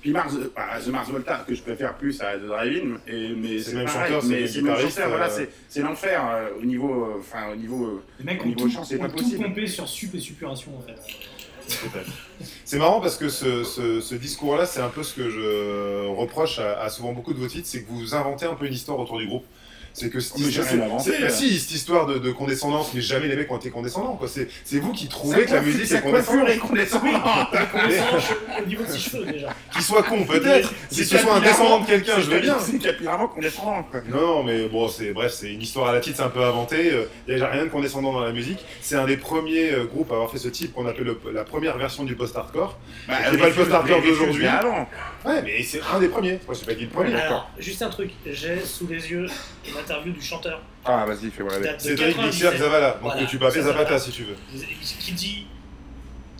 puis 0.00 0.12
Mars, 0.12 0.34
euh, 0.36 0.52
bah, 0.54 0.78
The 0.84 0.88
Mars 0.88 1.08
Volta, 1.10 1.44
que 1.46 1.54
je 1.54 1.62
préfère 1.62 1.94
plus 1.96 2.20
à 2.20 2.36
The 2.36 2.42
Drive-In, 2.46 2.98
et- 3.12 3.34
mais 3.34 3.58
C'est 3.60 3.74
même 3.74 3.88
chanteur, 3.88 4.22
c'est 4.22 4.28
mais 4.28 4.40
le 4.42 4.46
c'est 4.46 4.58
le 4.60 4.64
même 4.64 4.76
chanteur, 4.78 5.08
voilà, 5.08 5.26
euh, 5.26 5.36
c'est- 5.36 5.48
c'est 5.68 5.80
l'enfer 5.82 6.24
euh, 6.30 6.48
au 6.60 6.64
niveau, 6.64 7.04
euh, 7.04 7.16
enfin 7.18 7.50
au 7.52 7.56
niveau. 7.56 7.84
euh, 7.86 8.02
Les 8.20 8.24
mecs 8.24 8.40
Au 8.40 8.44
ont 8.44 8.46
niveau 8.48 8.60
tout, 8.60 8.70
chant, 8.70 8.84
c'est 8.84 8.98
pas 8.98 9.08
tout 9.08 9.16
possible. 9.16 9.44
pompé 9.44 9.66
sur 9.66 9.88
sup 9.88 10.14
et 10.14 10.20
suppuration 10.20 10.72
en 10.78 10.82
fait. 10.82 10.94
C'est 12.64 12.78
marrant 12.78 13.00
parce 13.00 13.16
que 13.16 13.28
ce, 13.28 13.62
ce- 13.64 14.00
ce 14.00 14.14
discours-là, 14.14 14.64
c'est 14.66 14.80
un 14.80 14.88
peu 14.88 15.02
ce 15.02 15.14
que 15.14 15.28
je 15.28 16.06
reproche 16.08 16.58
à, 16.60 16.80
à 16.80 16.88
souvent 16.88 17.12
beaucoup 17.12 17.34
de 17.34 17.38
vos 17.38 17.46
titres, 17.48 17.66
c'est 17.68 17.82
que 17.82 17.88
vous 17.90 18.14
inventez 18.14 18.46
un 18.46 18.54
peu 18.54 18.66
une 18.66 18.72
histoire 18.72 18.98
autour 18.98 19.18
du 19.18 19.26
groupe. 19.26 19.44
C'est 19.98 20.10
que 20.10 20.20
cette 20.20 20.38
histoire, 20.38 21.00
si, 21.30 21.58
cette 21.58 21.70
histoire 21.72 22.06
de, 22.06 22.18
de 22.18 22.30
condescendance, 22.30 22.92
mais 22.94 23.00
jamais 23.00 23.28
les 23.28 23.36
mecs 23.36 23.50
ont 23.50 23.56
été 23.56 23.70
condescendants. 23.70 24.16
quoi. 24.16 24.28
C'est 24.28 24.48
c'est 24.64 24.78
vous 24.78 24.92
qui 24.92 25.08
trouvez 25.08 25.44
que 25.44 25.52
la 25.52 25.60
musique 25.60 25.90
est 25.90 26.00
condescendante. 26.00 26.48
est 26.48 26.58
condescendante. 26.58 27.48
Au 28.62 28.66
niveau 28.66 28.84
de 28.84 28.88
ses 28.90 28.98
cheveux 28.98 29.24
déjà. 29.26 29.48
Qu'il 29.72 29.82
soit 29.82 30.02
con, 30.02 30.24
peut-être. 30.24 30.72
Si 30.90 31.04
ce 31.04 31.18
soit 31.18 31.34
un 31.36 31.40
descendant 31.40 31.80
de 31.80 31.86
quelqu'un, 31.86 32.20
je 32.20 32.30
veux 32.30 32.40
bien. 32.40 32.58
C'est 32.60 32.78
capillairement 32.78 33.28
condescendant, 33.28 33.82
quoi. 33.90 34.00
Non, 34.08 34.42
mais 34.42 34.68
bon, 34.68 34.88
c'est 34.88 35.12
bref, 35.12 35.32
c'est 35.32 35.52
une 35.52 35.62
histoire 35.62 35.88
à 35.88 35.92
la 35.92 36.00
titre, 36.00 36.16
c'est 36.18 36.22
un 36.22 36.28
peu 36.30 36.42
inventé. 36.42 36.90
Euh, 36.92 37.04
Il 37.28 37.36
n'y 37.36 37.42
a 37.42 37.48
rien 37.48 37.64
de 37.64 37.70
condescendant 37.70 38.12
dans 38.12 38.20
la 38.20 38.32
musique. 38.32 38.64
C'est 38.80 38.96
un 38.96 39.06
des 39.06 39.16
premiers 39.16 39.72
euh, 39.72 39.84
groupes 39.84 40.10
à 40.10 40.14
avoir 40.14 40.30
fait 40.30 40.38
ce 40.38 40.48
type 40.48 40.72
qu'on 40.74 40.86
appelle 40.86 41.04
le- 41.04 41.20
la 41.32 41.44
première 41.44 41.76
version 41.78 42.04
du 42.04 42.14
post-hardcore. 42.14 42.78
Bah, 43.08 43.14
C'est 43.30 43.38
pas 43.38 43.48
le 43.48 43.54
post-hardcore 43.54 44.02
d'aujourd'hui. 44.02 44.44
Ouais, 45.24 45.42
mais 45.42 45.62
c'est 45.62 45.80
un 45.92 45.98
des 46.00 46.08
premiers. 46.08 46.38
Moi, 46.46 46.56
j'ai 46.58 46.66
pas 46.66 46.74
dit 46.74 46.84
le 46.84 46.90
premier. 46.90 47.12
Juste 47.58 47.82
un 47.82 47.90
truc, 47.90 48.10
j'ai 48.26 48.60
sous 48.64 48.86
les 48.86 49.10
yeux 49.10 49.26
une 49.88 49.94
interview 49.94 50.12
du 50.12 50.22
chanteur 50.22 50.60
Ah, 50.84 51.04
vas-y, 51.06 51.30
fais 51.30 51.42
voir. 51.42 51.56
qui 51.56 51.62
date 51.62 51.76
de 51.76 51.82
Cédric 51.82 52.16
97, 52.16 52.30
Bixer 52.50 52.58
Zavala. 52.64 52.90
Donc 52.90 52.98
Voilà, 53.02 53.24
tu 53.26 53.38
peux 53.38 53.46
appeler 53.46 53.62
Zapata 53.62 53.98
si 53.98 54.10
tu 54.10 54.24
veux. 54.24 54.36
qui 55.00 55.12
dit 55.12 55.46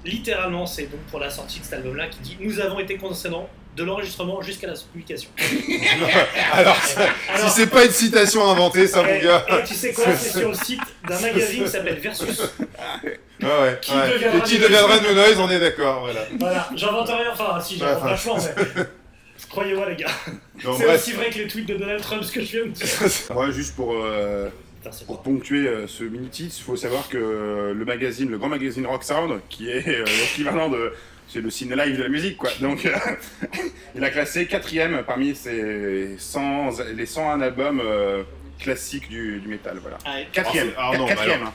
littéralement, 0.05 0.67
c'est 0.67 0.85
donc 0.87 1.01
pour 1.11 1.21
la 1.21 1.31
sortie 1.31 1.61
de 1.61 1.65
cet 1.65 1.75
album-là, 1.75 2.07
qui 2.09 2.19
dit 2.21 2.37
Nous 2.41 2.61
avons 2.61 2.79
été 2.79 2.97
condescendants 2.97 3.49
de 3.77 3.85
l'enregistrement 3.85 4.41
jusqu'à 4.43 4.67
la 4.67 4.75
publication. 4.75 5.31
Alors, 6.53 6.75
ça- 6.83 7.01
Alors- 7.33 7.49
si 7.49 7.61
c'est 7.61 7.67
pas 7.69 7.85
une 7.85 7.91
citation 7.93 8.49
inventée, 8.51 8.87
ça, 8.89 9.03
mon 9.03 9.09
Et, 9.09 9.21
gars. 9.21 9.45
et 9.49 9.65
tu 9.65 9.75
sais 9.75 9.93
quoi 9.93 10.05
C'est 10.17 10.39
sur 10.41 10.49
le 10.49 10.55
site 10.55 10.81
d'un 11.09 11.21
magazine 11.21 11.65
qui 11.65 11.71
s'appelle 11.71 11.99
Versus. 12.01 12.41
Ouais, 13.41 13.47
ouais. 13.47 13.79
Qui 13.81 13.93
ouais. 13.93 14.13
deviendra 14.15 14.39
Et 14.39 14.43
qui 14.43 14.55
New 14.57 14.63
deviendra 14.65 14.99
New 15.01 15.15
Noise, 15.15 15.39
on 15.39 15.49
est 15.51 15.61
d'accord. 15.61 16.01
Voilà. 16.01 16.21
Voilà, 16.41 16.69
j'invente 16.75 17.09
rien, 17.09 17.31
enfin 17.33 17.61
si, 17.61 17.75
Ouais, 17.75 17.81
j'invente 17.87 18.03
vachement, 18.03 18.37
mais. 18.37 18.83
Croyez-moi, 19.49 19.89
les 19.91 19.97
gars. 19.97 20.11
C'est 20.77 20.95
aussi 20.95 21.13
vrai 21.13 21.31
que 21.31 21.39
les 21.39 21.47
tweets 21.49 21.67
de 21.69 21.77
Donald 21.77 22.01
Trump, 22.03 22.23
ce 22.25 22.33
que 22.33 22.41
je 22.43 22.57
viens 22.59 22.67
de 22.67 22.71
dire. 22.71 22.87
Ouais, 23.37 23.53
juste 23.53 23.75
pour, 23.77 23.95
euh, 23.95 24.49
pour 25.07 25.23
ponctuer 25.23 25.67
euh, 25.69 25.87
ce 25.87 26.05
mini-titre, 26.05 26.55
il 26.59 26.63
faut 26.63 26.77
savoir 26.77 27.09
que 27.09 27.17
euh, 27.19 27.75
le 27.75 27.85
magazine, 27.85 28.31
le 28.31 28.39
grand 28.39 28.49
magazine 28.49 28.87
Rock 28.87 29.05
Sound, 29.05 29.41
qui 29.49 29.71
est 29.71 29.87
l'équivalent 29.87 30.69
de. 30.69 30.93
C'est 31.31 31.43
le 31.43 31.51
ciné 31.51 31.77
live 31.77 31.99
de 31.99 32.03
la 32.05 32.09
musique, 32.09 32.39
quoi. 32.39 32.49
Donc, 32.61 32.89
il 33.95 34.03
a 34.03 34.09
classé 34.09 34.47
quatrième 34.47 35.03
parmi 35.07 35.35
ses 35.35 36.17
100, 36.17 36.71
les 36.97 37.05
101 37.05 37.43
albums 37.43 37.83
classiques 38.59 39.11
du, 39.11 39.39
du 39.39 39.47
métal, 39.47 39.79
voilà. 39.83 39.99
Quatrième, 40.33 40.73
Ah, 40.79 40.93
ah, 40.95 40.97
non, 40.97 41.07
quatrième. 41.07 41.43
hein. 41.43 41.53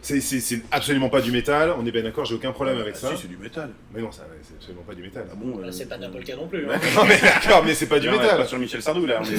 C'est- 0.00 0.20
C'est 0.20 0.40
c'est 0.40 0.62
absolument 0.70 1.08
pas 1.08 1.20
du 1.20 1.32
métal, 1.32 1.72
on 1.78 1.84
est 1.84 1.90
bien 1.90 2.02
d'accord, 2.02 2.24
j'ai 2.24 2.34
aucun 2.34 2.52
problème 2.52 2.78
avec 2.80 2.96
ça. 2.96 3.10
Si, 3.14 3.22
c'est 3.22 3.28
du 3.28 3.36
métal. 3.36 3.70
Mais 3.92 4.00
non, 4.00 4.12
ça- 4.12 4.26
c'est 4.42 4.54
absolument 4.54 4.82
pas 4.86 4.94
du 4.94 5.02
métal. 5.02 5.24
Ah 5.30 5.34
bon 5.36 5.60
euh, 5.62 5.70
c'est 5.72 5.88
pas 5.88 5.98
Napolka 5.98 6.36
non 6.36 6.46
plus. 6.48 6.66
hein. 6.70 6.78
Non 6.96 7.04
mais 7.04 7.18
d'accord, 7.20 7.64
mais 7.64 7.74
c'est 7.74 7.86
pas 7.88 7.98
du 7.98 8.08
on 8.08 8.14
est 8.14 8.18
métal. 8.18 8.38
pas 8.38 8.46
sur 8.46 8.58
Michel 8.58 8.82
Sardou 8.82 9.06
là. 9.06 9.20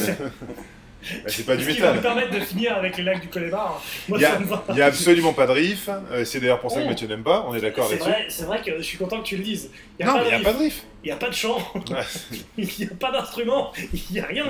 Bah, 1.01 1.05
c'est 1.27 1.45
pas 1.45 1.55
du 1.55 1.63
Ce 1.63 1.69
qui 1.69 1.79
va 1.79 1.93
métal. 1.93 2.01
permettre 2.13 2.33
de 2.37 2.41
finir 2.43 2.75
avec 2.75 2.97
les 2.97 3.03
lacs 3.03 3.21
du 3.21 3.29
Connemara. 3.29 3.81
Moi, 4.09 4.17
Il 4.17 4.21
y, 4.21 4.25
a, 4.25 4.31
ça 4.33 4.39
me 4.39 4.45
va. 4.45 4.65
il 4.67 4.75
y 4.75 4.81
a 4.81 4.85
absolument 4.87 5.31
pas 5.31 5.47
de 5.47 5.53
riff, 5.53 5.87
euh, 6.11 6.25
c'est 6.25 6.41
d'ailleurs 6.41 6.59
pour 6.59 6.71
ça 6.71 6.81
que 6.81 6.85
Oh. 6.85 6.89
Mathieu 6.89 7.07
n'aime 7.07 7.23
pas, 7.23 7.45
on 7.47 7.55
est 7.55 7.61
d'accord 7.61 7.85
là-dessus. 7.89 8.03
vrai, 8.09 8.25
c'est 8.27 8.43
vrai 8.43 8.61
que 8.61 8.75
je 8.75 8.81
suis 8.81 8.97
content 8.97 9.19
que 9.21 9.25
tu 9.25 9.37
le 9.37 9.43
dises. 9.43 9.71
Il 9.97 10.05
y 10.05 10.09
a 10.09 10.11
Non, 10.11 10.17
pas 10.17 10.23
mais 10.25 10.29
il 10.29 10.31
de 10.31 10.35
n'y 10.35 10.41
a 10.45 10.51
pas 10.51 10.57
riff, 10.57 10.59
de 10.59 10.63
riff. 10.65 10.85
il 11.05 11.07
y 11.07 11.11
a 11.11 11.15
pas 11.15 11.29
de 11.29 11.33
chant, 11.33 11.57
Ouais. 11.73 11.81
il 12.57 12.65
n'y 12.79 12.85
a 12.85 12.95
pas 12.99 13.11
d'instrument, 13.13 13.71
il 13.93 14.01
n'y 14.11 14.19
a 14.19 14.25
rien. 14.25 14.45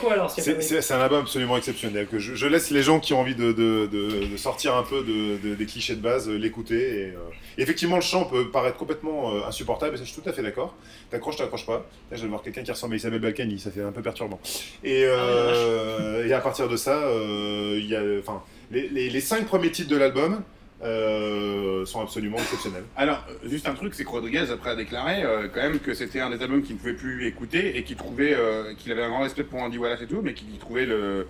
Quoi 0.00 0.12
alors 0.14 0.30
C'est 0.30 0.92
un 0.92 1.00
album 1.00 1.20
absolument 1.22 1.56
exceptionnel. 1.56 2.06
Que 2.06 2.18
je, 2.18 2.34
je 2.34 2.46
laisse 2.46 2.70
les 2.70 2.82
gens 2.82 3.00
qui 3.00 3.12
ont 3.12 3.20
envie 3.20 3.34
de, 3.34 3.52
de- 3.52 3.86
de- 3.86 4.26
de 4.26 4.36
sortir 4.36 4.74
un 4.76 4.82
peu 4.82 5.02
de, 5.02 5.38
de- 5.48 5.54
des 5.54 5.66
clichés 5.66 5.94
de 5.94 6.00
base 6.00 6.28
euh, 6.28 6.36
l'écouter. 6.36 7.00
Et, 7.00 7.04
euh, 7.10 7.16
effectivement, 7.58 7.96
le 7.96 8.02
chant 8.02 8.24
peut 8.24 8.50
paraître 8.50 8.76
complètement 8.76 9.34
euh, 9.34 9.46
insupportable, 9.46 9.94
et 9.94 9.98
ça, 9.98 10.04
je 10.04 10.10
suis 10.12 10.20
tout 10.20 10.28
à 10.28 10.32
fait 10.32 10.42
d'accord. 10.42 10.74
T'accroches, 11.10 11.36
t'accroches 11.36 11.66
pas. 11.66 11.86
Là, 12.10 12.16
je 12.16 12.22
de 12.24 12.28
voir 12.28 12.42
quelqu'un 12.42 12.62
qui 12.62 12.70
ressemble 12.70 12.94
à 12.94 12.96
Isabelle 12.96 13.20
Balkany, 13.20 13.58
ça 13.58 13.70
fait 13.70 13.82
un 13.82 13.92
peu 13.92 14.02
perturbant. 14.02 14.40
Et, 14.84 15.02
euh, 15.04 16.26
et 16.26 16.32
à 16.32 16.40
partir 16.40 16.68
de 16.68 16.76
ça, 16.76 17.00
il 17.74 17.86
y 17.86 17.96
a, 17.96 18.02
enfin, 18.20 18.42
les, 18.70 18.88
les- 18.88 19.08
les 19.10 19.20
cinq 19.20 19.46
premiers 19.46 19.70
titres 19.70 19.90
de 19.90 19.96
l'album 19.96 20.42
euh, 20.82 21.84
sont 21.86 22.00
absolument 22.00 22.38
exceptionnels. 22.38 22.84
Alors, 22.96 23.24
juste 23.44 23.66
un 23.68 23.74
truc, 23.74 23.94
c'est 23.94 24.04
que 24.04 24.08
Rodriguez 24.10 24.50
après 24.52 24.70
a 24.70 24.76
déclaré 24.76 25.22
euh, 25.24 25.48
quand 25.52 25.60
même 25.60 25.78
que 25.80 25.94
c'était 25.94 26.20
un 26.20 26.30
des 26.30 26.42
albums 26.42 26.62
qu'il 26.62 26.74
ne 26.76 26.80
pouvait 26.80 26.92
plus 26.94 27.26
écouter 27.26 27.76
et 27.76 27.82
qu'il 27.84 27.96
trouvait 27.96 28.34
euh, 28.34 28.74
qu'il 28.76 28.92
avait 28.92 29.02
un 29.02 29.08
grand 29.08 29.22
respect 29.22 29.44
pour 29.44 29.60
Andy 29.60 29.78
Wallace 29.78 30.02
et 30.02 30.06
tout, 30.06 30.20
mais 30.22 30.34
qu'il 30.34 30.56
trouvait 30.58 30.86
le 30.86 31.26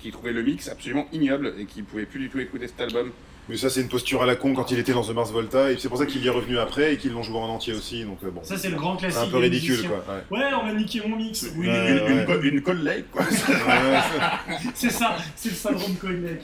qu'il 0.00 0.10
trouvait 0.12 0.32
le 0.32 0.42
mix 0.42 0.68
absolument 0.70 1.06
ignoble 1.12 1.52
et 1.58 1.66
qu'il 1.66 1.84
pouvait 1.84 2.06
plus 2.06 2.18
du 2.20 2.30
tout 2.30 2.38
écouter 2.38 2.68
cet 2.68 2.80
album. 2.80 3.10
Mais 3.48 3.56
ça, 3.56 3.68
c'est 3.68 3.80
une 3.82 3.88
posture 3.88 4.22
à 4.22 4.26
la 4.26 4.34
con 4.36 4.54
quand 4.54 4.70
il 4.70 4.78
était 4.78 4.92
dans 4.92 5.02
The 5.02 5.10
Mars 5.10 5.30
Volta, 5.32 5.72
et 5.72 5.76
c'est 5.76 5.88
pour 5.88 5.98
ça 5.98 6.06
qu'il 6.06 6.22
y 6.22 6.26
est 6.28 6.30
revenu 6.30 6.58
après 6.58 6.94
et 6.94 6.96
qu'ils 6.96 7.12
l'ont 7.12 7.24
joué 7.24 7.36
en 7.36 7.48
entier 7.48 7.74
aussi. 7.74 8.04
Donc, 8.04 8.18
euh, 8.24 8.30
bon, 8.30 8.42
Ça 8.44 8.56
c'est 8.56 8.70
le 8.70 8.76
grand 8.76 8.96
classique. 8.96 9.20
un 9.20 9.26
peu 9.30 9.38
ridicule 9.38 9.82
quoi. 9.88 10.04
ouais. 10.30 10.38
Ouais, 10.38 10.46
on 10.54 10.64
va 10.64 10.72
niquer 10.72 11.02
mon 11.06 11.16
mix. 11.16 11.50
Oui, 11.56 11.66
Ouais, 11.66 11.90
une, 11.90 11.98
ouais. 11.98 12.20
une, 12.20 12.24
co- 12.24 12.40
une 12.40 12.62
collègue, 12.62 13.04
quoi. 13.10 13.24
C'est 14.74 14.90
ça, 14.90 15.16
c'est 15.36 15.50
le 15.50 15.54
syndrome 15.56 15.96
Cognec. 15.96 16.40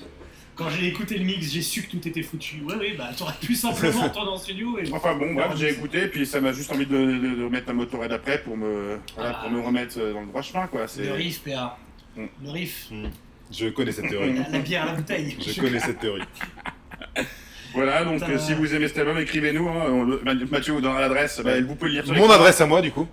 Quand 0.59 0.69
j'ai 0.71 0.89
écouté 0.89 1.17
le 1.17 1.25
mix, 1.25 1.53
j'ai 1.53 1.63
su 1.63 1.85
que 1.85 1.93
tout 1.93 2.09
était 2.09 2.23
foutu. 2.23 2.63
Ouais, 2.67 2.75
oui, 2.81 2.95
bah 2.99 3.11
t'aurais 3.17 3.35
pu 3.41 3.55
simplement 3.55 4.09
dans 4.15 4.33
le 4.33 4.39
studio 4.39 4.77
et. 4.79 4.91
Enfin 4.93 5.15
bon, 5.15 5.33
bref, 5.33 5.53
j'ai 5.57 5.71
écouté, 5.71 6.09
puis 6.09 6.27
ça 6.27 6.41
m'a 6.41 6.53
juste 6.53 6.73
envie 6.73 6.85
de, 6.85 6.97
de, 6.97 7.37
de 7.37 7.45
remettre 7.45 7.71
un 7.71 7.75
motorhead 7.75 8.11
après 8.11 8.43
pour 8.43 8.57
me, 8.57 8.99
voilà, 9.15 9.35
pour 9.35 9.51
me 9.51 9.61
remettre 9.61 9.99
euh, 10.01 10.13
dans 10.13 10.21
le 10.23 10.27
droit 10.27 10.43
chemin, 10.43 10.67
quoi. 10.67 10.87
Le 10.99 11.13
riff, 11.13 11.43
PA. 11.45 11.79
Mm. 12.17 12.25
Le 12.45 12.51
riff. 12.51 12.89
Je 13.53 13.69
connais 13.69 13.93
cette 13.93 14.09
théorie. 14.09 14.35
La, 14.35 14.49
la 14.49 14.59
bière 14.59 14.83
à 14.83 14.87
la 14.87 14.93
bouteille. 14.95 15.37
Je 15.41 15.61
connais 15.61 15.81
cette 15.81 16.01
théorie. 16.01 16.23
Voilà, 17.75 18.03
donc 18.03 18.23
euh, 18.23 18.39
si 18.39 18.55
vous 18.55 18.75
aimez 18.75 18.89
cet 18.89 18.99
album, 18.99 19.19
écrivez-nous. 19.19 19.69
hein, 19.69 20.19
Mathieu 20.51 20.73
vous 20.73 20.81
donnera 20.81 21.03
l'adresse, 21.03 21.41
bah, 21.45 21.61
vous 21.61 21.75
pouvez 21.75 21.91
le 21.91 21.97
lire 21.97 22.07
sur 22.07 22.15
Mon 22.15 22.31
adresse 22.31 22.61
à 22.63 22.67
moi, 22.67 22.81
du 22.81 22.91
coup. 22.91 23.07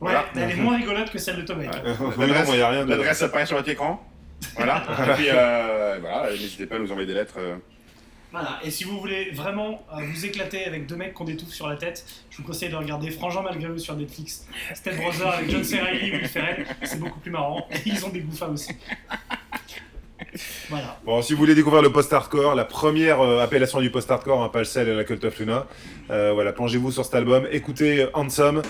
Ouais, 0.00 0.12
elle 0.34 0.50
est 0.52 0.56
moins 0.56 0.76
rigolote 0.76 1.10
que 1.10 1.18
celle 1.18 1.44
de 1.44 1.52
rien 2.68 2.84
de. 2.86 2.90
L'adresse 2.90 3.22
apparaît 3.22 3.46
sur 3.46 3.56
votre 3.56 3.68
écran. 3.68 4.02
Voilà. 4.56 4.82
Et 5.10 5.14
puis, 5.14 5.26
euh, 5.30 5.98
voilà, 6.00 6.30
n'hésitez 6.30 6.66
pas 6.66 6.76
à 6.76 6.78
nous 6.78 6.90
envoyer 6.90 7.06
des 7.06 7.14
lettres. 7.14 7.34
euh. 7.38 7.56
Voilà, 8.30 8.58
et 8.62 8.70
si 8.70 8.84
vous 8.84 8.98
voulez 9.00 9.30
vraiment 9.30 9.82
euh, 9.94 10.02
vous 10.04 10.26
éclater 10.26 10.66
avec 10.66 10.86
deux 10.86 10.96
mecs 10.96 11.14
des 11.24 11.36
touffes 11.36 11.54
sur 11.54 11.66
la 11.66 11.76
tête, 11.76 12.04
je 12.30 12.36
vous 12.36 12.42
conseille 12.42 12.68
de 12.68 12.76
regarder 12.76 13.10
Frangin 13.10 13.40
malgré 13.40 13.68
eux 13.70 13.78
sur 13.78 13.96
Netflix. 13.96 14.46
Step 14.74 14.96
Brother 14.96 15.28
avec 15.28 15.50
John 15.50 15.62
et 15.62 16.12
Will 16.12 16.28
Ferrell, 16.28 16.66
c'est 16.82 17.00
beaucoup 17.00 17.20
plus 17.20 17.30
marrant. 17.30 17.66
Et 17.72 17.78
ils 17.86 18.04
ont 18.04 18.10
des 18.10 18.20
goûts 18.20 18.36
femmes 18.36 18.52
aussi. 18.52 18.72
Voilà. 20.68 20.98
Bon, 21.06 21.22
si 21.22 21.32
vous 21.32 21.38
voulez 21.38 21.54
découvrir 21.54 21.80
le 21.80 21.90
post-hardcore, 21.90 22.54
la 22.54 22.66
première 22.66 23.20
euh, 23.22 23.42
appellation 23.42 23.80
du 23.80 23.90
post-hardcore, 23.90 24.42
hein, 24.42 24.50
pas 24.50 24.58
le 24.58 24.64
sel 24.66 24.88
et 24.88 24.94
la 24.94 25.04
Cult 25.04 25.24
of 25.24 25.38
Luna, 25.38 25.66
euh, 26.10 26.32
voilà, 26.34 26.52
plongez-vous 26.52 26.90
sur 26.92 27.04
cet 27.06 27.14
album, 27.14 27.46
écoutez 27.50 28.08
Handsome. 28.12 28.62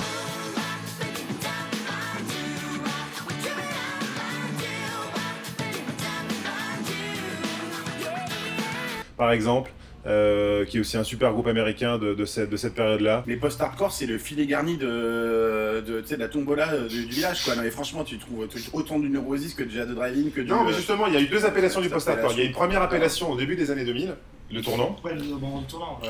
Par 9.19 9.33
exemple, 9.33 9.71
euh, 10.07 10.65
qui 10.65 10.79
est 10.79 10.81
aussi 10.81 10.97
un 10.97 11.05
super 11.05 11.33
groupe 11.33 11.49
américain 11.49 11.99
de, 11.99 12.15
de 12.15 12.25
cette, 12.25 12.49
de 12.49 12.57
cette 12.57 12.75
période-là. 12.75 13.25
Les 13.27 13.37
post-hardcore, 13.37 13.93
c'est 13.93 14.07
le 14.07 14.17
filet 14.17 14.47
garni 14.47 14.77
de, 14.79 15.85
de, 15.87 16.01
tu 16.01 16.07
sais, 16.09 16.14
de 16.16 16.21
la 16.21 16.29
tombola 16.29 16.73
euh, 16.73 16.88
du, 16.88 17.03
village, 17.03 17.45
quoi. 17.45 17.57
Non, 17.57 17.62
mais 17.62 17.71
franchement, 17.71 18.05
tu 18.05 18.16
trouves 18.19 18.47
autant 18.73 18.99
du 18.99 19.11
neurosis 19.11 19.55
que 19.55 19.64
déjà 19.64 19.85
de 19.85 19.95
driving 19.95 20.31
que 20.31 20.40
du. 20.40 20.49
Non, 20.49 20.64
mais 20.64 20.71
euh, 20.73 20.77
justement, 20.77 21.09
il 21.09 21.14
y 21.14 21.16
a 21.16 21.21
eu 21.21 21.27
deux 21.27 21.45
appellations 21.45 21.81
du 21.81 21.90
post-hardcore. 21.90 22.33
Il 22.33 22.38
y 22.38 22.42
a 22.42 22.45
une 22.45 22.53
première 22.53 22.81
appellation 22.81 23.31
au 23.33 23.37
début 23.37 23.57
des 23.57 23.71
années 23.71 23.85
2000, 23.85 24.14
le 24.53 24.62
tournant. 24.62 24.97
Ouais, 25.05 25.14
le, 25.14 25.21
bon, 25.37 25.61
le 25.61 25.66
tournant. 25.66 26.01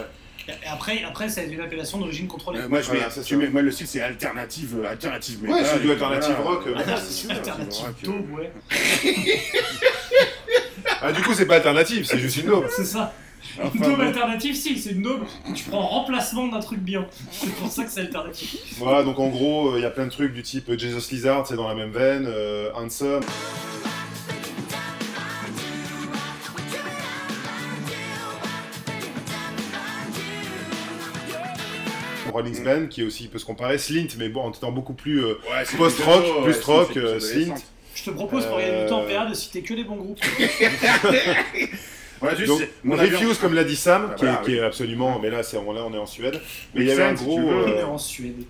Et 0.49 0.67
après, 0.67 1.03
après, 1.05 1.29
ça 1.29 1.41
a 1.43 1.45
été 1.45 1.55
une 1.55 1.61
appellation 1.61 1.99
d'origine 1.99 2.27
contrôlée. 2.27 2.61
euh, 2.61 2.69
moi, 2.69 2.81
je 2.81 2.91
mets, 2.91 2.99
Voilà, 2.99 3.11
c'est 3.11 3.23
tu 3.23 3.37
mets- 3.37 3.49
moi, 3.49 3.61
le 3.61 3.71
style, 3.71 3.87
c'est 3.87 4.01
alternative, 4.01 4.79
euh, 4.83 4.89
alternative 4.91 5.43
Ouais, 5.43 5.63
c'est 5.65 5.81
du 5.81 5.91
alternative 5.91 6.37
rock, 6.43 6.63
euh, 6.69 6.75
c'est 6.99 7.31
alternative 7.31 7.85
rock, 7.85 7.95
daube, 8.03 8.31
ouais. 8.39 8.53
Ah, 11.01 11.13
du 11.13 11.23
coup, 11.23 11.33
c'est 11.35 11.47
pas 11.47 11.57
alternative, 11.57 12.05
c'est 12.05 12.19
juste 12.19 12.39
une 12.39 12.47
daube. 12.47 12.67
C'est 12.75 12.85
ça. 12.85 13.13
Enfin, 13.63 13.71
Une 13.75 13.81
daube 13.83 13.99
bon. 13.99 14.07
alternative, 14.07 14.55
si, 14.57 14.79
c'est 14.79 14.91
une 14.91 15.03
daube 15.03 15.25
que 15.47 15.53
tu 15.53 15.65
prends 15.65 15.79
en 15.81 15.87
remplacement 15.87 16.49
d'un 16.49 16.59
truc 16.61 16.81
bien. 16.81 17.07
C'est 17.31 17.55
pour 17.55 17.69
ça 17.71 17.85
que 17.85 17.91
c'est 17.91 18.01
alternatif. 18.01 18.57
Voilà, 18.79 19.05
donc 19.05 19.19
en 19.21 19.29
gros, 19.29 19.71
euh, 19.71 19.79
il 19.79 19.83
y 19.83 19.87
a 19.87 19.91
plein 19.91 20.07
de 20.07 20.11
trucs 20.11 20.33
du 20.33 20.43
type 20.43 20.71
Jesus 20.77 21.11
Lizard, 21.13 21.47
c'est 21.47 21.55
dans 21.55 21.69
la 21.69 21.75
même 21.75 21.93
veine, 21.93 22.27
euh, 22.27 22.71
Handsome. 22.75 23.23
Rolling 32.33 32.63
Band, 32.63 32.87
qui 32.89 33.01
est 33.01 33.05
aussi 33.05 33.29
peut 33.29 33.39
se 33.39 33.45
comparer, 33.45 33.79
Slint, 33.79 34.09
mais 34.19 34.29
bon, 34.29 34.43
en 34.43 34.53
étant 34.53 34.71
beaucoup 34.73 34.95
plus 34.95 35.25
euh, 35.25 35.35
Ouais, 35.51 35.65
post-rock, 35.77 36.25
plus 36.45 36.55
ouais, 36.57 36.63
rock, 36.65 36.97
euh, 36.97 37.21
Slint. 37.21 37.55
Te 38.09 38.15
propose 38.15 38.47
pour 38.47 38.59
gagner 38.59 38.83
du 38.83 38.89
temps 38.89 39.01
en 39.01 39.07
PA 39.07 39.27
de 39.27 39.35
citer 39.35 39.63
que 39.63 39.75
des 39.75 39.85
bons 39.85 39.97
groupes. 39.97 40.21
Ouais, 42.21 42.35
juste, 42.35 42.49
Donc, 42.85 42.99
avis- 42.99 43.15
Refuse, 43.15 43.39
comme 43.39 43.55
l'a 43.55 43.63
dit 43.63 43.77
Sam, 43.77 44.09
Ah, 44.11 44.15
qui, 44.17 44.25
est, 44.25 44.29
voilà, 44.29 44.43
qui 44.45 44.51
oui. 44.51 44.57
est 44.57 44.63
absolument, 44.65 45.21
mais 45.23 45.31
là, 45.31 45.45
c'est, 45.45 45.57
là, 45.57 45.63
on 45.87 45.95
est 45.95 45.99
en 45.99 46.07
Suède. 46.07 46.41
Mais 46.75 46.81
il 46.83 46.89
y 46.89 46.91
avait 46.91 47.05
un 47.05 47.17
si 47.17 47.25
gros. 47.25 47.39
On 47.39 47.69
est 47.69 47.79
euh, 47.79 47.87
en 47.87 47.97
Suède. 47.99 48.43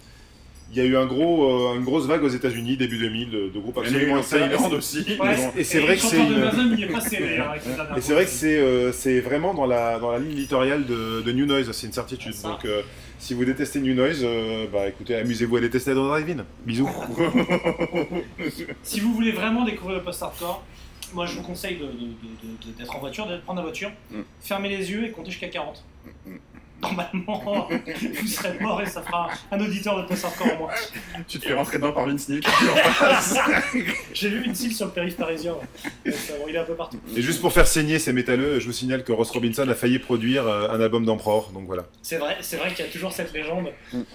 Il 0.70 0.76
y 0.76 0.81
a 0.81 0.85
eu 0.85 0.96
un 0.96 1.07
gros, 1.07 1.70
euh, 1.70 1.76
une 1.76 1.85
grosse 1.85 2.07
vague 2.07 2.22
aux 2.22 2.28
États-Unis 2.28 2.76
début 2.76 2.98
2000 2.98 3.31
de, 3.31 3.48
de 3.48 3.59
groupes 3.59 3.78
absolument 3.78 4.14
en 4.14 4.18
excellents. 4.18 4.70
Aussi. 4.72 4.98
Ouais, 4.98 5.16
mais 5.24 5.37
bon. 5.37 5.52
Et 5.57 5.64
c'est 5.64 5.81
vrai 5.81 5.96
que 5.96 6.02
c'est 6.02 6.16
une- 6.18 6.42
hein, 6.42 6.52
Et 7.96 8.00
vrai 8.12 8.24
que 8.24 8.31
euh, 8.59 8.92
c'est 8.92 9.20
vraiment 9.20 9.54
dans 9.54 9.66
la, 9.66 9.98
dans 9.98 10.11
la 10.12 10.18
ligne 10.18 10.35
littoriale 10.37 10.85
de, 10.87 11.22
de 11.22 11.33
New 11.33 11.46
Noise, 11.46 11.70
c'est 11.72 11.87
une 11.87 11.92
certitude. 11.92 12.35
Donc 12.42 12.64
euh, 12.66 12.83
si 13.18 13.33
vous 13.35 13.44
détestez 13.44 13.81
New 13.81 13.94
Noise, 13.94 14.20
euh, 14.22 14.66
bah 14.72 14.87
écoutez, 14.88 15.14
amusez-vous 15.16 15.57
à 15.57 15.61
détester 15.61 15.94
dans 15.94 16.07
Drive-In. 16.07 16.44
Bisous. 16.66 16.88
Si 18.83 19.00
vous 19.00 19.12
voulez 19.14 19.33
vraiment 19.33 19.64
découvrir 19.64 19.98
le 19.98 20.04
post-hardcore, 20.04 20.62
moi 21.14 21.26
je 21.26 21.37
vous 21.37 21.42
conseille 21.42 21.78
d'être 22.78 22.94
en 22.94 22.98
voiture, 23.00 23.26
de 23.26 23.38
prendre 23.38 23.61
la 23.61 23.64
voiture, 23.64 23.90
Mm. 24.11 24.20
fermer 24.40 24.68
les 24.68 24.90
yeux 24.90 25.04
et 25.04 25.11
compter 25.11 25.31
jusqu'à 25.31 25.48
40. 25.48 25.83
Normalement, 26.80 27.68
vous 27.68 28.26
serez 28.26 28.56
mort 28.60 28.80
et 28.80 28.86
ça 28.86 29.02
fera 29.02 29.28
un 29.50 29.60
auditeur 29.60 29.96
de 30.00 30.06
post-hardcore 30.06 30.52
en 30.54 30.58
moins. 30.58 30.70
Tu 31.26 31.38
te 31.40 31.46
fais 31.48 31.54
rentrer 31.54 31.78
dedans 31.78 31.92
par 31.92 32.06
Vince 32.06 32.28
Neil. 32.28 32.40
J'ai 34.12 34.28
vu 34.28 34.44
une 34.44 34.54
cile 34.54 34.74
sur 34.74 34.86
le 34.86 34.92
périph' 34.92 35.16
parisien. 35.16 35.52
ouais. 35.54 36.10
Donc, 36.12 36.14
bon, 36.38 36.44
il 36.48 36.54
est 36.54 36.58
un 36.58 36.64
peu 36.64 36.74
partout. 36.74 36.98
Et 37.16 37.22
juste 37.22 37.40
pour 37.40 37.52
faire 37.52 37.66
saigner 37.66 37.98
ces 37.98 38.12
métalleux, 38.12 38.60
je 38.60 38.66
vous 38.66 38.72
signale 38.72 39.04
que 39.04 39.12
Ross 39.12 39.30
Robinson 39.30 39.68
a 39.68 39.74
failli 39.74 39.98
produire 39.98 40.46
euh, 40.46 40.68
un 40.70 40.80
album 40.80 41.04
d'Emperor, 41.04 41.50
donc 41.52 41.64
voilà. 41.66 41.84
C'est 42.02 42.16
vrai, 42.18 42.36
c'est 42.40 42.56
vrai 42.56 42.72
qu'il 42.72 42.84
y 42.84 42.88
a 42.88 42.90
toujours 42.92 43.12
cette 43.12 43.32
légende. 43.32 43.68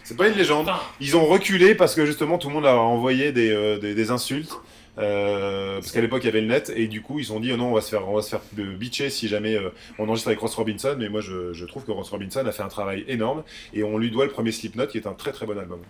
C'est 0.03 0.15
pas 0.17 0.27
une 0.27 0.35
légende. 0.35 0.69
Enfin, 0.69 0.79
Ils 0.99 1.15
ont 1.17 1.25
reculé 1.25 1.75
parce 1.75 1.95
que 1.95 2.05
justement 2.05 2.37
tout 2.37 2.47
le 2.47 2.53
monde 2.53 2.65
a 2.65 2.75
envoyé 2.77 3.31
des, 3.31 3.51
euh, 3.51 3.77
des, 3.77 3.93
des 3.93 4.11
insultes. 4.11 4.53
Euh, 4.99 5.79
parce 5.79 5.91
qu'à 5.91 6.01
l'époque 6.01 6.21
il 6.23 6.27
y 6.27 6.29
avait 6.29 6.41
le 6.41 6.47
net 6.47 6.71
et 6.75 6.87
du 6.87 7.01
coup 7.01 7.17
ils 7.19 7.33
ont 7.33 7.39
dit 7.39 7.51
oh 7.51 7.57
non 7.57 7.71
on 7.71 7.73
va 7.73 7.81
se 7.81 7.89
faire 7.89 8.07
on 8.07 8.15
va 8.15 8.21
se 8.21 8.29
faire 8.29 8.41
bitcher 8.53 9.09
si 9.09 9.27
jamais 9.27 9.55
euh, 9.55 9.69
on 9.97 10.07
enregistre 10.07 10.27
avec 10.27 10.39
Ross 10.39 10.53
Robinson 10.53 10.95
mais 10.99 11.09
moi 11.09 11.19
je, 11.19 11.51
je 11.51 11.65
trouve 11.65 11.83
que 11.83 11.91
Ross 11.91 12.09
Robinson 12.09 12.45
a 12.45 12.51
fait 12.51 12.61
un 12.61 12.67
travail 12.67 13.03
énorme 13.07 13.43
et 13.73 13.83
on 13.83 13.97
lui 13.97 14.11
doit 14.11 14.25
le 14.25 14.31
premier 14.31 14.51
Slipknot 14.51 14.85
qui 14.87 14.97
est 14.99 15.07
un 15.07 15.13
très 15.13 15.31
très 15.31 15.47
bon 15.47 15.57
album. 15.57 15.81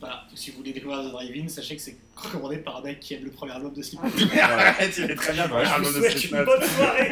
voilà, 0.00 0.24
si 0.34 0.50
vous 0.50 0.58
voulez 0.58 0.72
découvrir 0.74 1.00
The 1.02 1.12
Drive-In, 1.12 1.48
sachez 1.48 1.76
que 1.76 1.82
c'est 1.82 1.96
recommandé 2.14 2.58
par 2.58 2.76
un 2.76 2.82
mec 2.82 3.00
qui 3.00 3.14
aime 3.14 3.24
le 3.24 3.30
premier 3.30 3.52
album 3.52 3.72
de 3.72 3.80
Slipknot. 3.80 4.10
Arrête, 4.42 4.98
il 4.98 5.10
est 5.10 5.14
très 5.14 5.32
bien 5.32 5.50
Ouais, 5.50 5.64
Je 5.64 5.82
vous 5.82 6.00
de 6.00 6.06
souhaite 6.06 6.24
une 6.24 6.44
bonne 6.44 6.62
soirée 6.62 7.10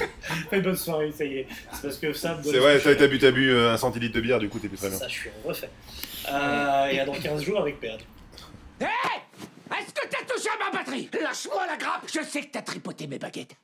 Une 0.52 0.60
bonne 0.62 0.76
soirée, 0.76 1.12
ça 1.12 1.24
y 1.24 1.34
est. 1.38 1.46
C'est 1.72 1.82
parce 1.82 1.98
que 1.98 2.12
ça... 2.12 2.40
C'est 2.42 2.58
vrai 2.58 2.80
t'as 2.80 2.96
t'as 2.96 3.06
bu, 3.06 3.18
t'as 3.20 3.30
bu 3.30 3.48
euh, 3.50 3.72
un 3.72 3.76
centilitre 3.76 4.16
de 4.16 4.20
bière 4.20 4.40
du 4.40 4.48
coup 4.48 4.58
t'es 4.58 4.66
plus 4.68 4.76
très 4.76 4.88
bien. 4.88 4.98
Ça, 4.98 5.06
je 5.06 5.14
suis 5.14 5.30
refait. 5.44 5.70
Euh, 6.28 6.86
et 6.88 6.98
à 6.98 7.04
dans 7.04 7.12
15 7.12 7.44
jours 7.44 7.60
avec 7.60 7.78
Péad. 7.78 8.00
Est-ce 8.80 8.88
à 10.48 10.58
ma 10.58 10.70
batterie 10.70 11.10
Lâche-moi 11.20 11.66
la 11.66 11.76
grappe. 11.76 12.08
Je 12.12 12.22
sais 12.22 12.42
que 12.42 12.52
t'as 12.52 12.62
tripoté 12.62 13.06
mes 13.06 13.18
baguettes. 13.18 13.56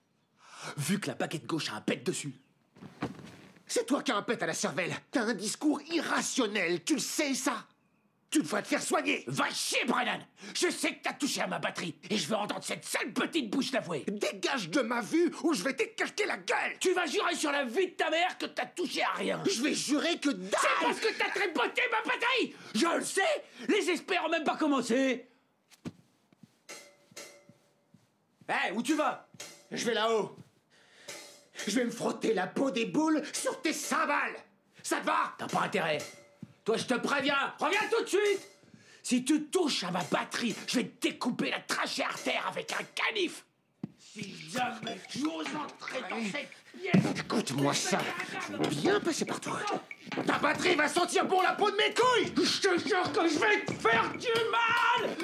Vu 0.76 0.98
que 0.98 1.08
la 1.08 1.14
baguette 1.14 1.46
gauche 1.46 1.70
a 1.70 1.76
un 1.76 1.80
pet 1.80 2.04
dessus. 2.04 2.32
C'est 3.66 3.86
toi 3.86 4.02
qui 4.02 4.12
as 4.12 4.16
un 4.16 4.22
pet 4.22 4.42
à 4.42 4.46
la 4.46 4.54
cervelle. 4.54 4.94
T'as 5.10 5.22
un 5.22 5.34
discours 5.34 5.80
irrationnel, 5.90 6.82
tu 6.84 6.94
le 6.94 7.00
sais 7.00 7.34
ça? 7.34 7.66
Tu 8.30 8.42
devrais 8.42 8.62
te 8.62 8.68
faire 8.68 8.82
soigner. 8.82 9.24
Va 9.26 9.48
chier, 9.50 9.84
Brennan. 9.86 10.20
Je 10.54 10.68
sais 10.70 10.94
que 10.94 11.02
t'as 11.02 11.14
touché 11.14 11.40
à 11.40 11.46
ma 11.46 11.58
batterie, 11.58 11.94
et 12.10 12.16
je 12.18 12.28
veux 12.28 12.36
entendre 12.36 12.62
cette 12.62 12.84
sale 12.84 13.12
petite 13.14 13.48
bouche 13.48 13.72
l'avouer 13.72 14.04
Dégage 14.06 14.68
de 14.68 14.82
ma 14.82 15.00
vue, 15.00 15.32
ou 15.44 15.54
je 15.54 15.62
vais 15.62 15.72
t'écarter 15.72 16.26
la 16.26 16.36
gueule. 16.36 16.76
Tu 16.78 16.92
vas 16.92 17.06
jurer 17.06 17.34
sur 17.34 17.50
la 17.50 17.64
vie 17.64 17.86
de 17.86 17.92
ta 17.92 18.10
mère 18.10 18.36
que 18.36 18.44
t'as 18.44 18.66
touché 18.66 19.02
à 19.02 19.12
rien. 19.12 19.42
Je 19.46 19.62
vais 19.62 19.72
jurer 19.72 20.18
que 20.18 20.28
dalle. 20.28 20.60
C'est 20.60 20.84
parce 20.84 21.00
que 21.00 21.18
t'as 21.18 21.30
tripoté 21.30 21.82
ma 21.90 22.02
batterie. 22.02 22.54
Je 22.74 22.98
le 22.98 23.04
sais. 23.04 23.44
Les 23.66 23.90
espères 23.90 24.24
ont 24.26 24.30
même 24.30 24.44
pas 24.44 24.56
commencé 24.56 25.26
Hé, 28.48 28.72
où 28.74 28.82
tu 28.82 28.94
vas? 28.94 29.28
Je 29.70 29.84
vais 29.84 29.94
là-haut 29.94 30.36
je 31.66 31.74
vais 31.76 31.84
me 31.84 31.90
frotter 31.90 32.34
la 32.34 32.46
peau 32.46 32.70
des 32.70 32.86
boules 32.86 33.22
sur 33.32 33.60
tes 33.60 33.72
cymbales. 33.72 34.36
Ça 34.82 35.00
te 35.00 35.06
va? 35.06 35.34
T'as 35.36 35.46
pas 35.46 35.62
intérêt. 35.62 35.98
Toi, 36.64 36.76
je 36.76 36.84
te 36.84 36.94
préviens, 36.94 37.54
reviens 37.58 37.80
tout 37.90 38.02
de 38.04 38.08
suite. 38.08 38.48
Si 39.02 39.24
tu 39.24 39.44
touches 39.44 39.84
à 39.84 39.90
ma 39.90 40.02
batterie, 40.04 40.54
je 40.66 40.76
vais 40.76 40.84
te 40.84 41.08
découper 41.08 41.50
la 41.50 41.60
trachée 41.60 42.04
artère 42.04 42.46
avec 42.48 42.72
un 42.72 42.84
canif. 42.94 43.44
Si 43.98 44.34
jamais 44.50 44.98
j'ose 45.08 45.46
entrer 45.56 46.00
dans 46.10 46.22
cette 46.24 46.50
pièce... 46.78 47.20
Écoute-moi 47.20 47.74
ça, 47.74 47.98
je 48.50 48.56
vais 48.56 48.68
bien 48.68 49.00
passer 49.00 49.24
par 49.24 49.40
toi. 49.40 49.58
Ta 50.26 50.38
batterie 50.38 50.74
va 50.74 50.88
sentir 50.88 51.24
bon 51.26 51.40
la 51.40 51.52
peau 51.52 51.70
de 51.70 51.76
mes 51.76 51.94
couilles 51.94 52.32
Je 52.36 52.60
te 52.60 52.88
jure 52.88 53.12
que 53.12 53.28
je 53.28 53.38
vais 53.38 53.64
te 53.64 53.72
faire 53.72 54.10
du 54.12 54.28
mal 54.50 55.16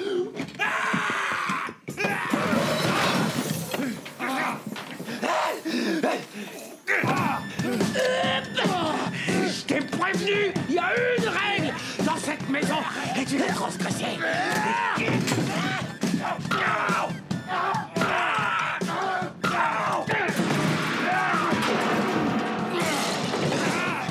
Je 9.47 9.63
t'ai 9.65 9.81
prévenu 9.81 10.53
Il 10.69 10.75
y 10.75 10.79
a 10.79 10.91
une 11.17 11.27
règle 11.27 11.73
dans 12.05 12.17
cette 12.17 12.49
maison. 12.49 12.77
Et 13.19 13.25
tu 13.25 13.37
l'as 13.37 13.53
transgressée 13.53 14.05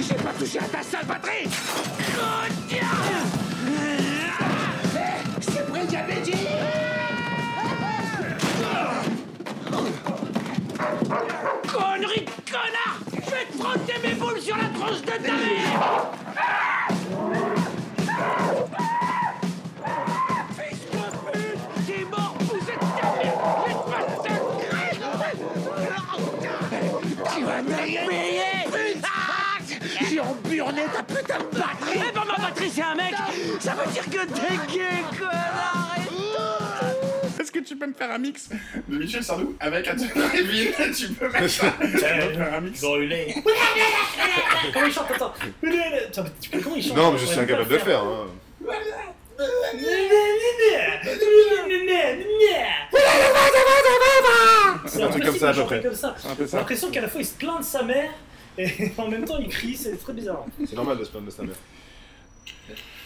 J'ai 0.00 0.14
pas 0.14 0.32
touché 0.38 0.58
à 0.58 0.64
ta 0.64 0.82
sale 0.82 1.06
batterie 1.06 1.48
frotter 13.64 13.94
mes 14.02 14.14
boules 14.14 14.40
sur 14.40 14.56
la 14.56 14.64
tronche 14.64 15.00
de 15.00 15.06
ta 15.06 15.18
mère. 15.18 16.10
J'ai 30.10 30.20
emburné 30.20 30.82
ta 30.92 31.02
putain 31.02 31.38
de 31.38 31.58
batterie. 31.58 31.92
Eh 31.94 32.12
ben 32.12 32.24
ma 32.26 32.36
batterie 32.36 32.70
c'est 32.70 32.82
un 32.82 32.94
mec. 32.94 33.14
Ça 33.60 33.72
veut 33.72 33.90
dire 33.92 34.04
que 34.04 34.26
t'es 34.26 34.72
gay, 34.72 35.04
connard 35.18 36.13
que 37.54 37.60
tu 37.60 37.76
peux 37.76 37.86
me 37.86 37.94
faire 37.94 38.10
un 38.10 38.18
mix 38.18 38.48
de 38.88 38.98
Michel 38.98 39.22
Sardou 39.22 39.54
avec 39.60 39.86
un 39.88 39.94
drive 39.94 40.74
Tu 40.96 41.08
peux 41.08 41.28
mettre 41.30 41.48
ça 41.48 41.72
Tu 41.80 41.86
peux 41.88 41.92
me 41.94 41.98
faire 41.98 42.54
un 42.54 42.60
mix 42.60 42.80
Brûlé. 42.80 43.34
comment 44.74 44.86
il 44.86 44.92
chante 44.92 45.10
Attends. 45.10 45.32
Attends, 46.08 46.24
tu 46.40 46.50
peux- 46.50 46.60
Comment 46.60 46.76
il 46.76 46.82
chante? 46.84 46.96
Non, 46.96 47.12
mais 47.12 47.18
je 47.18 47.26
suis 47.26 47.38
incapable 47.38 47.68
de 47.68 47.74
le 47.74 47.80
faire. 47.80 48.00
hein. 48.02 48.26
C'est 54.86 55.02
Un 55.02 55.08
truc 55.08 55.24
comme 55.24 55.36
ça, 55.36 55.48
à 55.50 55.54
peu 55.54 55.64
près. 55.64 55.82
J'ai 56.50 56.56
l'impression 56.56 56.90
qu'à 56.90 57.00
la 57.00 57.08
fois 57.08 57.20
il 57.20 57.26
se 57.26 57.34
plaint 57.34 57.58
de 57.60 57.64
sa 57.64 57.82
mère 57.82 58.10
et 58.58 58.68
en 58.98 59.08
même 59.08 59.24
temps 59.24 59.38
il 59.38 59.48
crie, 59.48 59.76
c'est 59.76 59.96
très 59.96 60.12
bizarre. 60.12 60.44
C'est 60.66 60.76
normal 60.76 60.98
de 60.98 61.04
se 61.04 61.10
plaindre 61.10 61.26
de 61.26 61.30
sa 61.32 61.42
mère. 61.42 61.56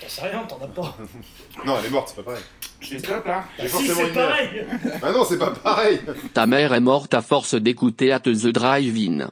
T'en 0.08 0.22
sais 0.22 0.28
rien, 0.30 0.44
t'en 0.44 0.56
as 0.64 0.68
pas. 0.68 0.96
Non, 1.66 1.76
elle 1.78 1.86
est 1.86 1.90
morte, 1.90 2.08
c'est 2.14 2.22
pas 2.22 2.30
pareil. 2.30 2.42
Je 2.80 2.94
les 2.94 3.02
top 3.02 3.26
là 3.26 3.44
J'ai 3.58 3.68
Si, 3.68 3.86
forcément 3.86 3.94
c'est 3.96 4.08
une 4.08 4.14
mère. 4.14 4.28
pareil 4.28 4.66
Bah 5.02 5.12
non, 5.12 5.24
c'est 5.24 5.38
pas 5.38 5.50
pareil. 5.50 6.00
Ta 6.32 6.46
mère 6.46 6.72
est 6.72 6.80
morte 6.80 7.12
à 7.14 7.22
force 7.22 7.54
d'écouter 7.54 8.12
at 8.12 8.20
the 8.20 8.46
drive-in. 8.46 9.30